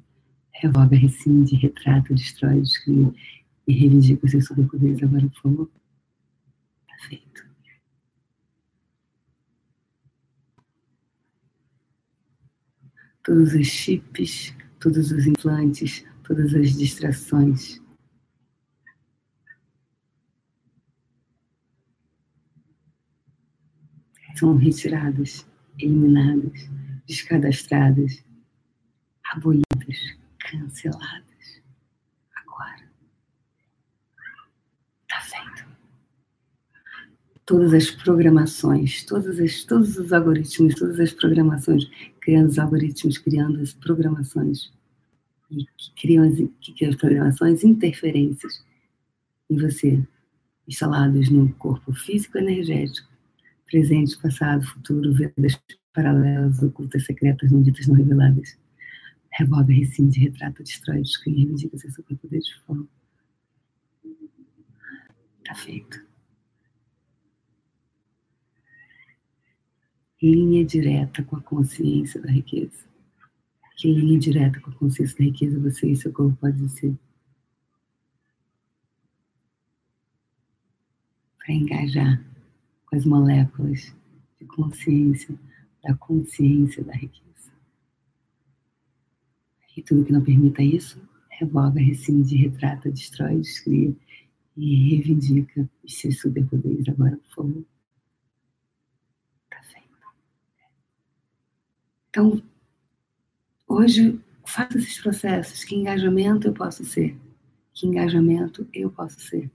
revoga, 0.53 0.95
rescinde, 0.95 1.55
retrata, 1.55 2.13
destrói, 2.13 2.61
descreve 2.61 3.13
e 3.67 3.73
reivindica 3.73 4.25
os 4.25 4.31
seus 4.31 4.45
superpoderes 4.45 5.03
agora, 5.03 5.27
por 5.27 5.41
favor. 5.41 5.71
Tá 6.87 6.95
feito. 7.07 7.45
Todos 13.23 13.53
os 13.53 13.67
chips, 13.67 14.55
todos 14.79 15.11
os 15.11 15.27
implantes, 15.27 16.05
todas 16.23 16.55
as 16.55 16.77
distrações, 16.77 17.81
são 24.41 24.55
retiradas, 24.55 25.45
eliminadas, 25.77 26.67
descadastradas, 27.07 28.23
abolidas, 29.31 30.17
canceladas. 30.39 31.61
Agora. 32.35 32.89
Está 35.03 35.21
feito. 35.21 35.67
Todas 37.45 37.71
as 37.71 37.91
programações, 37.91 39.03
todas 39.03 39.39
as, 39.39 39.63
todos 39.63 39.95
os 39.99 40.11
algoritmos, 40.11 40.73
todas 40.73 40.99
as 40.99 41.13
programações, 41.13 41.87
criando 42.19 42.49
os 42.49 42.57
algoritmos, 42.57 43.19
criando 43.19 43.61
as 43.61 43.73
programações, 43.73 44.73
e 45.51 45.65
que 45.77 45.93
criam 46.01 46.23
as, 46.23 46.35
que 46.59 46.73
criam 46.73 46.89
as 46.89 46.95
programações, 46.95 47.63
interferências 47.63 48.65
em 49.51 49.57
você, 49.57 50.03
instaladas 50.67 51.29
no 51.29 51.53
corpo 51.53 51.93
físico 51.93 52.39
energético, 52.39 53.10
presente, 53.71 54.19
passado, 54.21 54.65
futuro, 54.65 55.13
vidas 55.13 55.57
paralelas, 55.93 56.61
ocultas, 56.61 57.05
secretas, 57.05 57.51
não 57.51 57.61
ditas, 57.61 57.87
não 57.87 57.95
reveladas. 57.95 58.57
Revoga, 59.31 59.73
rescinde, 59.73 60.19
retrata, 60.19 60.61
destrói, 60.61 61.01
descreve, 61.01 61.39
reivindica 61.39 61.77
seu 61.77 61.89
superpoder 61.89 62.41
de 62.41 62.61
forma. 62.61 62.87
Tá 65.45 65.55
feito. 65.55 66.05
Linha 70.21 70.65
direta 70.65 71.23
com 71.23 71.37
a 71.37 71.41
consciência 71.41 72.21
da 72.21 72.29
riqueza. 72.29 72.85
Que 73.77 73.91
linha 73.91 74.19
direta 74.19 74.59
com 74.59 74.69
a 74.69 74.75
consciência 74.75 75.17
da 75.17 75.23
riqueza 75.23 75.59
você 75.59 75.87
e 75.87 75.95
seu 75.95 76.11
corpo 76.11 76.37
pode 76.37 76.69
ser? 76.69 76.93
Para 81.39 81.53
engajar 81.53 82.30
com 82.91 82.97
as 82.97 83.05
moléculas 83.05 83.95
de 84.37 84.45
consciência, 84.45 85.33
da 85.81 85.95
consciência 85.95 86.83
da 86.83 86.93
riqueza. 86.93 87.21
E 89.77 89.81
tudo 89.81 90.03
que 90.03 90.11
não 90.11 90.21
permita 90.21 90.61
isso, 90.61 91.01
revoga, 91.29 91.79
rescinde, 91.79 92.35
retrata, 92.35 92.91
destrói, 92.91 93.37
descria 93.37 93.95
e 94.57 94.89
reivindica 94.89 95.67
os 95.81 95.97
seus 95.97 96.19
superpoderes 96.19 96.87
agora, 96.89 97.15
por 97.15 97.33
favor. 97.33 97.63
Tá 99.49 99.63
feito. 99.63 99.87
Então, 102.09 102.43
hoje, 103.65 104.19
faça 104.45 104.77
esses 104.77 104.99
processos. 104.99 105.63
Que 105.63 105.75
engajamento 105.75 106.49
eu 106.49 106.53
posso 106.53 106.83
ser? 106.83 107.17
Que 107.73 107.87
engajamento 107.87 108.67
eu 108.73 108.91
posso 108.91 109.21
ser? 109.21 109.49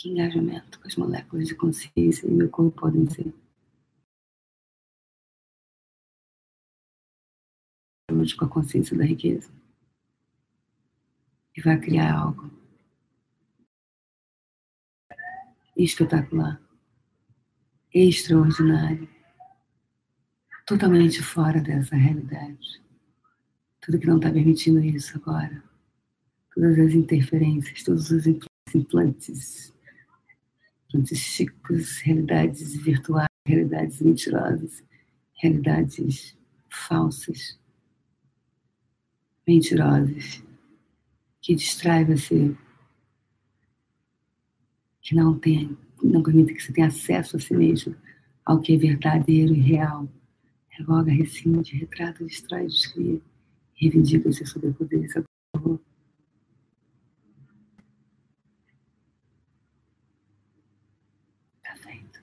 Que 0.00 0.08
engajamento 0.08 0.80
com 0.80 0.88
as 0.88 0.96
moléculas 0.96 1.46
de 1.46 1.54
consciência 1.54 2.26
em 2.26 2.30
meu 2.30 2.48
corpo 2.48 2.80
podem 2.80 3.06
ser. 3.10 3.34
Com 8.08 8.44
a 8.46 8.48
consciência 8.48 8.96
da 8.96 9.04
riqueza. 9.04 9.52
E 11.54 11.60
vai 11.60 11.78
criar 11.78 12.18
algo 12.18 12.50
espetacular, 15.76 16.58
extraordinário, 17.92 19.06
totalmente 20.66 21.22
fora 21.22 21.60
dessa 21.60 21.94
realidade, 21.94 22.82
Tudo 23.82 23.98
que 23.98 24.06
não 24.06 24.16
está 24.16 24.30
permitindo 24.32 24.80
isso 24.80 25.18
agora. 25.18 25.62
Todas 26.54 26.78
as 26.78 26.94
interferências, 26.94 27.82
todos 27.82 28.10
os 28.10 28.24
implantes, 28.74 29.74
chicos, 31.14 32.00
realidades 32.00 32.76
virtuais, 32.76 33.28
realidades 33.46 34.00
mentirosas, 34.00 34.82
realidades 35.34 36.36
falsas, 36.68 37.58
mentirosas, 39.46 40.42
que 41.40 41.54
distrai 41.54 42.04
você, 42.04 42.54
que 45.02 45.14
não 45.14 45.38
tem, 45.38 45.76
não 46.02 46.22
permite 46.22 46.54
que 46.54 46.62
você 46.62 46.72
tenha 46.72 46.86
acesso 46.88 47.36
a 47.36 47.40
si 47.40 47.54
mesmo, 47.54 47.96
ao 48.44 48.60
que 48.60 48.74
é 48.74 48.76
verdadeiro 48.76 49.54
e 49.54 49.60
real. 49.60 50.08
Revoga, 50.68 51.12
rescinde, 51.12 51.76
retrata, 51.76 52.24
distrai, 52.24 52.66
descria, 52.66 53.20
reivindica 53.74 54.32
seus 54.32 54.50
superpoderes. 54.50 55.12
Por 55.14 55.24
favor. 55.60 55.80
Tá 61.62 61.74
feito. 61.76 62.20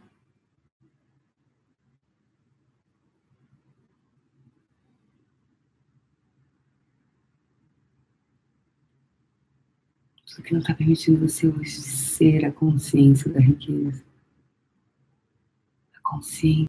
Isso 10.37 10.43
que 10.43 10.53
não 10.53 10.59
está 10.59 10.75
permitindo 10.75 11.27
você 11.27 11.47
hoje 11.47 11.81
ser 11.81 12.45
a 12.45 12.51
consciência 12.51 13.33
da 13.33 13.39
riqueza. 13.39 14.05
A 15.95 15.99
consciência 16.03 16.67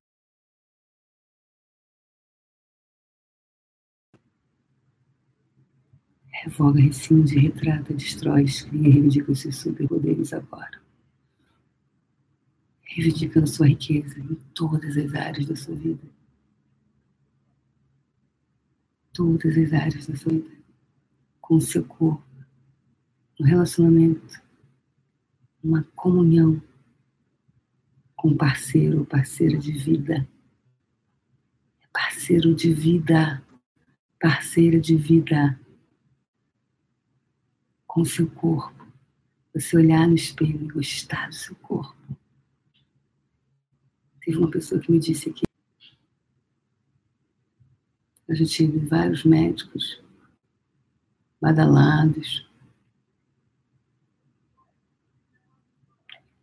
Revoga, 6.30 6.80
rescinde, 6.80 7.38
retrata, 7.38 7.92
destrói, 7.92 8.46
e 8.72 8.78
reivindica 8.78 9.32
os 9.32 9.40
seus 9.40 9.56
superpoderes 9.56 10.32
agora. 10.32 10.80
Reivindicando 12.84 13.48
sua 13.48 13.66
riqueza 13.66 14.18
em 14.18 14.34
todas 14.54 14.96
as 14.96 15.14
áreas 15.14 15.46
da 15.46 15.56
sua 15.56 15.74
vida. 15.74 16.08
Todas 19.12 19.58
as 19.58 19.72
áreas 19.74 20.06
da 20.06 20.16
sua 20.16 20.32
vida. 20.32 20.56
Com 21.40 21.56
o 21.56 21.60
seu 21.60 21.84
corpo, 21.84 22.27
no 23.38 23.46
relacionamento, 23.46 24.42
uma 25.62 25.84
comunhão 25.94 26.60
com 28.16 28.36
parceiro 28.36 29.00
ou 29.00 29.06
parceira 29.06 29.56
de 29.58 29.72
vida. 29.72 30.28
Parceiro 31.92 32.54
de 32.54 32.72
vida, 32.72 33.42
parceira 34.20 34.80
de 34.80 34.96
vida 34.96 35.58
com 37.86 38.04
seu 38.04 38.28
corpo. 38.28 38.86
Você 39.54 39.76
olhar 39.76 40.06
no 40.06 40.14
espelho 40.14 40.64
e 40.64 40.72
gostar 40.72 41.28
do 41.28 41.34
seu 41.34 41.54
corpo. 41.56 41.96
Teve 44.20 44.36
uma 44.36 44.50
pessoa 44.50 44.80
que 44.80 44.90
me 44.90 44.98
disse 44.98 45.32
que 45.32 45.44
eu 48.28 48.34
já 48.34 48.44
tive 48.44 48.78
vários 48.80 49.24
médicos 49.24 50.02
badalados. 51.40 52.47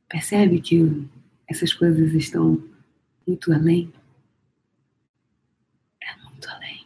Percebe 0.07 0.61
que 0.61 1.07
essas 1.47 1.73
coisas 1.73 2.13
estão 2.13 2.63
muito 3.27 3.51
além? 3.51 3.93
É 6.01 6.15
muito 6.23 6.49
além. 6.49 6.85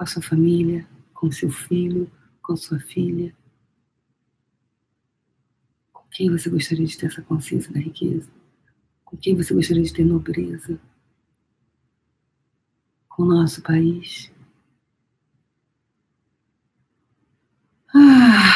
com 0.00 0.04
a 0.04 0.06
sua 0.06 0.22
família, 0.22 0.88
com 1.12 1.30
seu 1.30 1.50
filho, 1.50 2.10
com 2.42 2.56
sua 2.56 2.80
filha. 2.80 3.36
Com 5.92 6.02
quem 6.10 6.30
você 6.30 6.48
gostaria 6.48 6.86
de 6.86 6.96
ter 6.96 7.04
essa 7.04 7.20
consciência 7.20 7.70
da 7.70 7.80
riqueza? 7.80 8.30
Com 9.04 9.18
quem 9.18 9.36
você 9.36 9.52
gostaria 9.52 9.82
de 9.82 9.92
ter 9.92 10.06
nobreza? 10.06 10.80
Com 13.10 13.24
o 13.24 13.26
nosso 13.26 13.60
país? 13.60 14.32
Ah! 17.94 18.50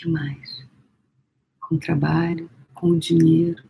que 0.00 0.08
mais? 0.08 0.66
Com 1.60 1.74
o 1.74 1.78
trabalho, 1.78 2.50
com 2.72 2.90
o 2.90 2.98
dinheiro. 2.98 3.62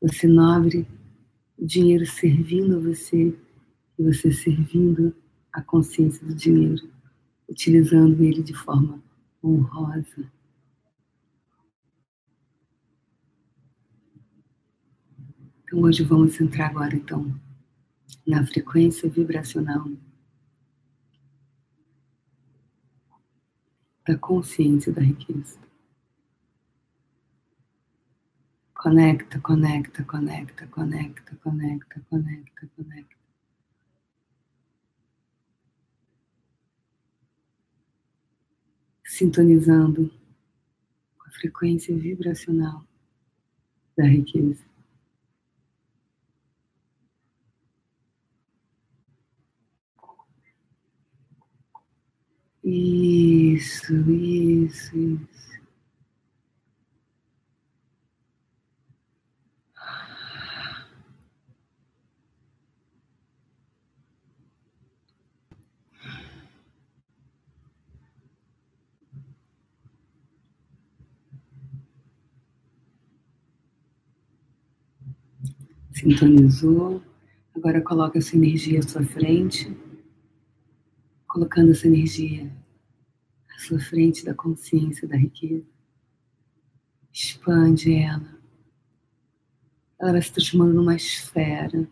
Você 0.00 0.28
nobre 0.28 0.86
o 1.58 1.66
dinheiro 1.66 2.06
servindo 2.06 2.76
a 2.76 2.80
você 2.80 3.36
e 3.98 4.02
você 4.02 4.32
servindo 4.32 5.14
a 5.52 5.60
consciência 5.60 6.24
do 6.24 6.34
dinheiro, 6.34 6.88
utilizando 7.48 8.22
ele 8.22 8.42
de 8.42 8.54
forma 8.54 9.02
honrosa. 9.42 10.30
Então 15.64 15.80
hoje 15.80 16.04
vamos 16.04 16.40
entrar 16.40 16.66
agora 16.66 16.94
então 16.94 17.34
na 18.26 18.46
frequência 18.46 19.08
vibracional 19.08 19.88
da 24.06 24.16
consciência 24.18 24.92
da 24.92 25.00
riqueza. 25.00 25.58
Conecta, 28.74 29.38
conecta, 29.40 30.02
conecta, 30.04 30.66
conecta, 30.66 31.36
conecta, 31.36 32.00
conecta, 32.10 32.68
conecta. 32.76 33.16
Sintonizando 39.04 40.10
com 41.16 41.28
a 41.28 41.30
frequência 41.30 41.96
vibracional 41.96 42.84
da 43.96 44.04
riqueza. 44.04 44.71
Isso, 52.64 53.92
isso, 54.10 54.96
isso. 54.96 55.52
Sintonizou. 75.92 77.02
Agora 77.54 77.80
coloca 77.80 78.18
essa 78.18 78.36
energia 78.36 78.80
à 78.80 78.82
sua 78.82 79.04
frente, 79.04 79.70
colocando 81.42 81.72
essa 81.72 81.88
energia 81.88 82.48
à 83.52 83.58
sua 83.58 83.80
frente 83.80 84.24
da 84.24 84.32
consciência 84.32 85.08
da 85.08 85.16
riqueza. 85.16 85.66
Expande 87.12 87.94
ela. 87.94 88.38
Ela 90.00 90.12
vai 90.12 90.22
se 90.22 90.32
transformando 90.32 90.74
numa 90.74 90.94
esfera. 90.94 91.88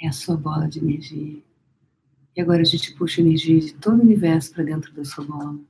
É 0.00 0.08
a 0.08 0.12
sua 0.12 0.36
bola 0.36 0.68
de 0.68 0.80
energia. 0.80 1.40
E 2.34 2.40
agora 2.40 2.62
a 2.62 2.64
gente 2.64 2.92
puxa 2.94 3.20
energia 3.20 3.60
de 3.60 3.72
todo 3.74 4.00
o 4.00 4.02
universo 4.02 4.52
para 4.52 4.64
dentro 4.64 4.92
da 4.92 5.04
sua 5.04 5.24
bola. 5.24 5.60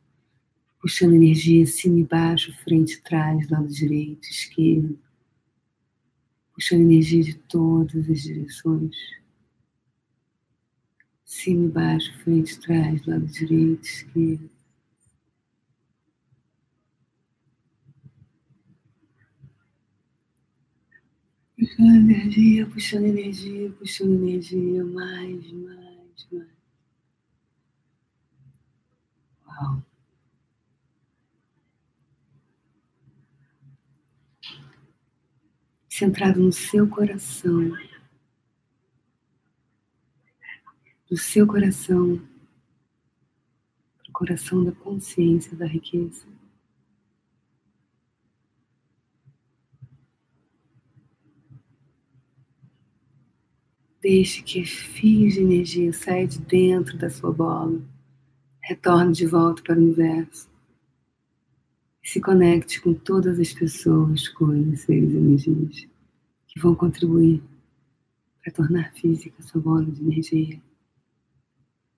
Puxando 0.81 1.13
energia 1.13 1.67
cima 1.67 1.99
e 1.99 2.05
baixo, 2.05 2.51
frente 2.65 2.95
e 2.95 3.03
trás, 3.03 3.47
lado 3.51 3.69
direito, 3.69 4.25
esquerdo 4.25 4.99
puxando 6.55 6.83
energia 6.83 7.23
de 7.23 7.35
todas 7.35 8.09
as 8.11 8.23
direções. 8.23 8.95
Cima 11.33 11.65
e 11.65 11.69
baixo, 11.71 12.13
frente, 12.19 12.61
trás, 12.61 13.05
lado 13.07 13.25
direito, 13.27 13.85
esquerdo. 13.85 14.51
Puxando 21.57 22.11
energia, 22.11 22.67
puxando 22.67 23.07
energia, 23.07 23.73
puxando 23.73 24.13
energia, 24.13 24.85
mais, 24.85 25.53
mais, 25.53 26.27
mais. 26.31 26.49
Uau. 29.47 29.83
centrado 35.89 36.41
no 36.41 36.53
seu 36.53 36.87
coração, 36.89 37.75
do 41.13 41.19
seu 41.19 41.47
coração 41.47 42.17
para 43.99 44.09
o 44.09 44.13
coração 44.13 44.65
da 44.65 44.73
consciência 44.73 45.55
da 45.55 45.67
riqueza. 45.67 46.25
Deixe 54.01 54.43
que 54.43 54.65
fios 54.65 55.35
de 55.35 55.41
energia 55.41 55.93
saia 55.93 56.27
de 56.27 56.39
dentro 56.39 56.97
da 56.97 57.11
sua 57.11 57.31
bola, 57.31 57.79
retorne 58.63 59.13
de 59.13 59.27
volta 59.27 59.63
para 59.63 59.79
o 59.79 59.83
universo 59.83 60.49
e 62.03 62.09
se 62.09 62.23
conecte 62.23 62.81
com 62.81 62.95
todas 62.95 63.39
as 63.39 63.53
pessoas, 63.53 64.29
coisas, 64.29 64.81
seres, 64.81 65.13
energias 65.13 65.87
que 66.47 66.59
vão 66.59 66.75
contribuir 66.75 67.43
para 68.43 68.51
tornar 68.51 68.95
física 68.95 69.43
sua 69.43 69.61
bola 69.61 69.85
de 69.85 70.01
energia. 70.01 70.72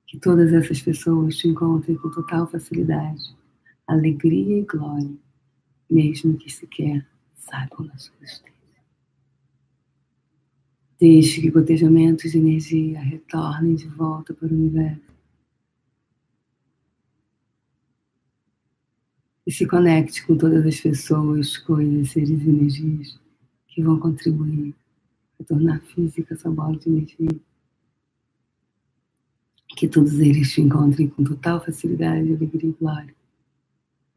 Que 0.06 0.18
todas 0.18 0.52
essas 0.52 0.80
pessoas 0.80 1.36
te 1.36 1.48
encontrem 1.48 1.96
com 1.96 2.10
total 2.10 2.46
facilidade, 2.46 3.34
alegria 3.86 4.58
e 4.58 4.62
glória, 4.62 5.10
mesmo 5.90 6.36
que 6.36 6.50
sequer 6.50 7.06
saibam 7.36 7.86
da 7.86 7.96
sua 7.98 8.14
existência. 8.22 8.54
Deixe 10.98 11.40
que 11.40 11.50
gotejamentos 11.50 12.32
de 12.32 12.38
energia 12.38 13.00
retornem 13.00 13.74
de 13.74 13.86
volta 13.88 14.32
para 14.32 14.48
o 14.48 14.52
universo. 14.52 15.02
E 19.46 19.52
se 19.52 19.66
conecte 19.66 20.26
com 20.26 20.36
todas 20.38 20.64
as 20.64 20.80
pessoas, 20.80 21.58
coisas, 21.58 22.10
seres 22.10 22.40
e 22.40 22.48
energias 22.48 23.20
que 23.68 23.82
vão 23.82 23.98
contribuir 23.98 24.74
para 25.36 25.46
tornar 25.46 25.80
física 25.82 26.32
essa 26.32 26.50
bola 26.50 26.78
de 26.78 26.88
energia. 26.88 27.40
Que 29.76 29.88
todos 29.88 30.14
eles 30.20 30.52
te 30.52 30.60
encontrem 30.60 31.08
com 31.08 31.24
total 31.24 31.64
facilidade, 31.64 32.32
alegria 32.32 32.70
e 32.70 32.72
glória, 32.72 33.14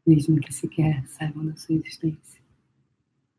mesmo 0.06 0.40
que 0.40 0.52
sequer 0.52 1.06
saibam 1.08 1.46
da 1.46 1.56
sua 1.56 1.74
existência. 1.74 2.40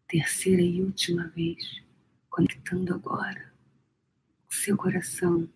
Terceira 0.08 0.62
e 0.62 0.82
última 0.82 1.28
vez, 1.30 1.82
conectando 2.30 2.94
agora 2.94 3.52
com 4.46 4.52
seu 4.52 4.76
coração, 4.76 5.48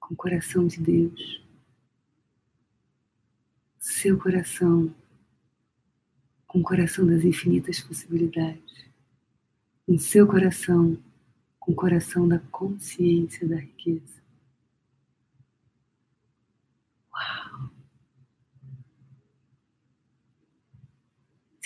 com 0.00 0.14
o 0.14 0.16
coração 0.16 0.66
de 0.66 0.80
Deus, 0.80 1.42
seu 3.78 4.18
coração, 4.18 4.94
com 6.46 6.60
o 6.60 6.62
coração 6.62 7.06
das 7.06 7.24
infinitas 7.24 7.80
possibilidades 7.80 8.88
em 9.88 9.96
seu 9.96 10.26
coração, 10.26 10.98
com 11.58 11.72
o 11.72 11.74
coração 11.74 12.28
da 12.28 12.38
consciência 12.38 13.48
da 13.48 13.56
riqueza. 13.56 14.22
Uau! 17.10 17.70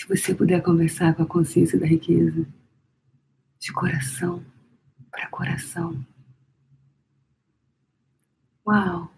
Se 0.03 0.07
você 0.09 0.35
puder 0.35 0.61
conversar 0.61 1.15
com 1.15 1.23
a 1.23 1.25
consciência 1.25 1.79
da 1.79 1.85
riqueza, 1.85 2.45
de 3.57 3.71
coração 3.71 4.43
para 5.09 5.29
coração. 5.29 6.05
Uau! 8.67 9.09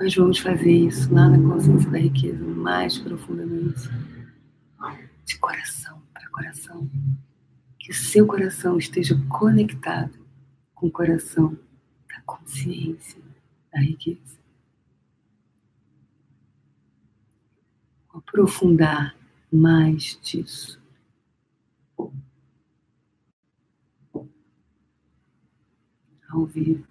Nós 0.00 0.14
vamos 0.14 0.38
fazer 0.38 0.72
isso 0.72 1.12
lá 1.12 1.28
na 1.28 1.38
consciência 1.38 1.90
da 1.90 1.98
riqueza, 1.98 2.42
mais 2.42 2.98
profundamente, 2.98 3.90
de 5.26 5.38
coração 5.38 6.02
coração. 6.32 6.90
Que 7.78 7.90
o 7.90 7.94
seu 7.94 8.26
coração 8.26 8.78
esteja 8.78 9.14
conectado 9.28 10.18
com 10.74 10.86
o 10.86 10.90
coração 10.90 11.56
da 12.08 12.20
consciência 12.22 13.20
da 13.72 13.80
riqueza. 13.80 14.40
Vou 18.12 18.21
aprofundar 18.32 19.14
mais 19.52 20.18
disso. 20.22 20.80
Ao 26.30 26.46
vivo. 26.46 26.90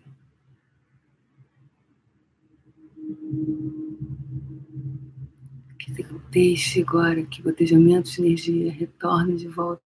Deixe 6.30 6.82
agora 6.82 7.26
que 7.26 7.42
gotejamentos 7.42 8.14
de 8.14 8.22
energia 8.22 8.72
retornem 8.72 9.36
de 9.36 9.48
volta. 9.50 9.84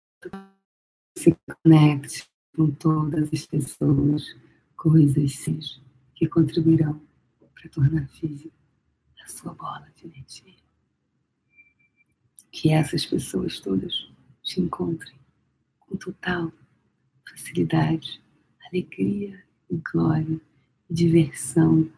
Se 1.19 1.37
conecte 1.63 2.31
com 2.57 2.71
todas 2.71 3.29
as 3.31 3.47
pessoas, 3.47 4.25
coisas, 4.75 5.35
seja, 5.35 5.83
que 6.15 6.27
contribuirão 6.27 6.99
para 7.55 7.69
tornar 7.69 8.09
física 8.09 8.55
a 9.23 9.29
sua 9.29 9.53
bola 9.53 9.87
de 9.97 10.07
energia. 10.07 10.70
Que 12.51 12.73
essas 12.73 13.07
pessoas 13.07 13.61
todas 13.61 14.09
te 14.43 14.61
encontrem 14.61 15.19
com 15.81 15.97
total 15.97 16.53
facilidade, 17.29 18.21
alegria 18.67 19.43
e 19.71 19.77
glória, 19.77 20.41
diversão 20.91 21.91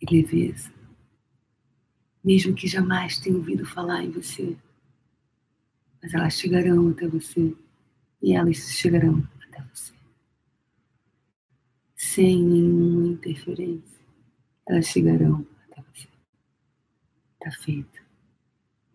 e 0.00 0.14
leveza 0.14 0.72
mesmo 2.22 2.54
que 2.54 2.68
jamais 2.68 3.18
tenham 3.18 3.38
ouvido 3.38 3.66
falar 3.66 4.04
em 4.04 4.10
você. 4.10 4.56
Mas 6.02 6.14
elas 6.14 6.34
chegarão 6.34 6.88
até 6.88 7.06
você 7.08 7.56
e 8.22 8.34
elas 8.34 8.56
chegarão 8.56 9.26
até 9.42 9.62
você. 9.62 9.92
Sem 11.96 12.42
nenhuma 12.42 13.08
interferência, 13.08 14.00
elas 14.68 14.86
chegarão 14.86 15.46
até 15.66 15.82
você. 15.92 16.08
Tá 17.40 17.50
feito. 17.50 18.01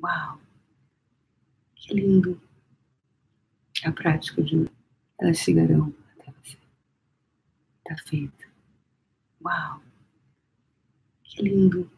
Uau! 0.01 0.39
Que 1.75 1.93
lindo! 1.93 2.41
A 3.83 3.91
prática 3.91 4.41
de 4.41 4.57
hoje. 4.57 4.71
Elas 5.19 5.37
chegarão 5.37 5.93
até 6.19 6.31
você. 6.31 6.57
Tá 7.83 7.95
feito. 8.05 8.47
Uau! 9.41 9.81
Que 11.23 11.41
lindo! 11.41 11.89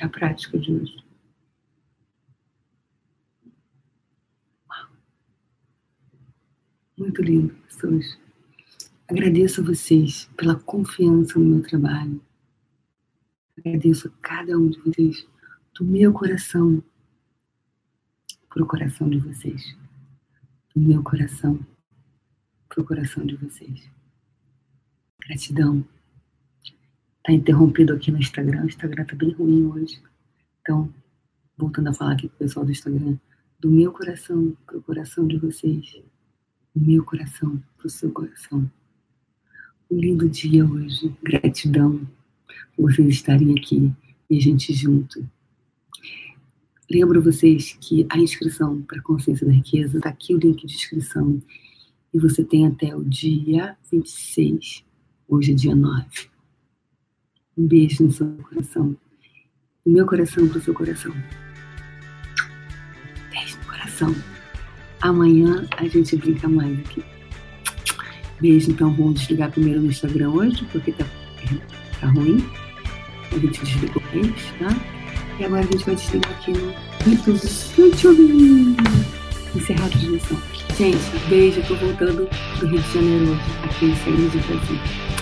a 0.00 0.08
prática 0.08 0.58
de 0.58 0.72
hoje. 0.72 1.04
Muito 6.96 7.22
lindo, 7.22 7.54
pessoas. 7.66 8.18
Agradeço 9.08 9.60
a 9.60 9.64
vocês 9.64 10.30
pela 10.36 10.54
confiança 10.54 11.38
no 11.38 11.44
meu 11.44 11.62
trabalho. 11.62 12.20
Agradeço 13.58 14.08
a 14.08 14.10
cada 14.22 14.56
um 14.56 14.68
de 14.68 14.78
vocês 14.80 15.26
do 15.74 15.84
meu 15.84 16.12
coração 16.12 16.82
para 18.48 18.62
o 18.62 18.66
coração 18.66 19.08
de 19.08 19.18
vocês. 19.18 19.76
Do 20.74 20.80
meu 20.80 21.02
coração 21.02 21.64
para 22.68 22.82
o 22.82 22.84
coração 22.84 23.26
de 23.26 23.36
vocês. 23.36 23.88
Gratidão 25.26 25.84
Tá 27.24 27.32
interrompido 27.32 27.94
aqui 27.94 28.12
no 28.12 28.18
Instagram. 28.18 28.64
O 28.64 28.66
Instagram 28.66 29.04
tá 29.06 29.16
bem 29.16 29.30
ruim 29.32 29.64
hoje. 29.64 29.98
Então, 30.60 30.92
voltando 31.56 31.88
a 31.88 31.94
falar 31.94 32.12
aqui 32.12 32.28
pro 32.28 32.36
pessoal 32.36 32.66
do 32.66 32.72
Instagram, 32.72 33.16
do 33.58 33.70
meu 33.70 33.90
coração 33.92 34.54
pro 34.66 34.82
coração 34.82 35.26
de 35.26 35.38
vocês, 35.38 36.02
do 36.76 36.84
meu 36.84 37.02
coração 37.02 37.62
pro 37.78 37.88
seu 37.88 38.12
coração. 38.12 38.70
Um 39.90 39.98
lindo 39.98 40.28
dia 40.28 40.66
hoje. 40.66 41.16
Gratidão 41.22 42.06
por 42.76 42.92
vocês 42.92 43.08
estarem 43.08 43.58
aqui 43.58 43.90
e 44.28 44.36
a 44.36 44.40
gente 44.40 44.74
junto. 44.74 45.26
Lembro 46.90 47.22
vocês 47.22 47.76
que 47.80 48.06
a 48.10 48.18
inscrição 48.18 48.82
para 48.82 49.02
Consciência 49.02 49.46
da 49.46 49.52
Riqueza 49.52 49.98
está 49.98 50.10
aqui 50.10 50.34
o 50.34 50.38
link 50.38 50.66
de 50.66 50.74
inscrição. 50.74 51.42
E 52.12 52.18
você 52.18 52.44
tem 52.44 52.66
até 52.66 52.94
o 52.94 53.02
dia 53.02 53.76
26, 53.90 54.84
hoje 55.28 55.52
é 55.52 55.54
dia 55.54 55.74
9 55.74 56.34
um 57.56 57.66
beijo 57.66 58.04
no 58.04 58.12
seu 58.12 58.26
coração. 58.48 58.96
Do 59.84 59.92
meu 59.92 60.06
coração 60.06 60.48
para 60.48 60.58
o 60.58 60.60
seu 60.60 60.74
coração. 60.74 61.14
Beijo 63.30 63.58
no 63.58 63.64
coração. 63.66 64.14
Amanhã 65.00 65.66
a 65.76 65.86
gente 65.86 66.16
brinca 66.16 66.48
mais 66.48 66.78
aqui. 66.80 67.04
Beijo, 68.40 68.70
então 68.70 68.92
vamos 68.92 69.20
desligar 69.20 69.50
primeiro 69.52 69.80
no 69.80 69.88
Instagram 69.88 70.30
hoje, 70.30 70.66
porque 70.72 70.92
tá, 70.92 71.06
tá 72.00 72.08
ruim. 72.08 72.38
A 73.30 73.38
gente 73.38 73.64
desligou 73.64 74.02
eles, 74.12 74.42
tá? 74.58 75.03
E 75.38 75.44
agora 75.44 75.62
a 75.62 75.64
gente 75.64 75.84
vai 75.84 75.94
desligar 75.96 76.30
aqui 76.30 76.52
no 76.52 76.74
YouTube. 77.06 77.40
YouTube! 77.76 78.76
Encerrar 79.54 79.86
a 79.86 79.88
transmissão. 79.88 80.38
Gente, 80.76 81.28
beijo, 81.28 81.62
tô 81.62 81.74
voltando 81.74 82.28
do 82.60 82.66
Rio 82.66 82.80
de 82.80 82.92
Janeiro 82.92 83.32
hoje, 83.32 83.40
aqui 83.64 83.86
em 83.86 83.96
Saída 83.96 84.28
de 84.28 84.38
Brasil. 84.38 85.13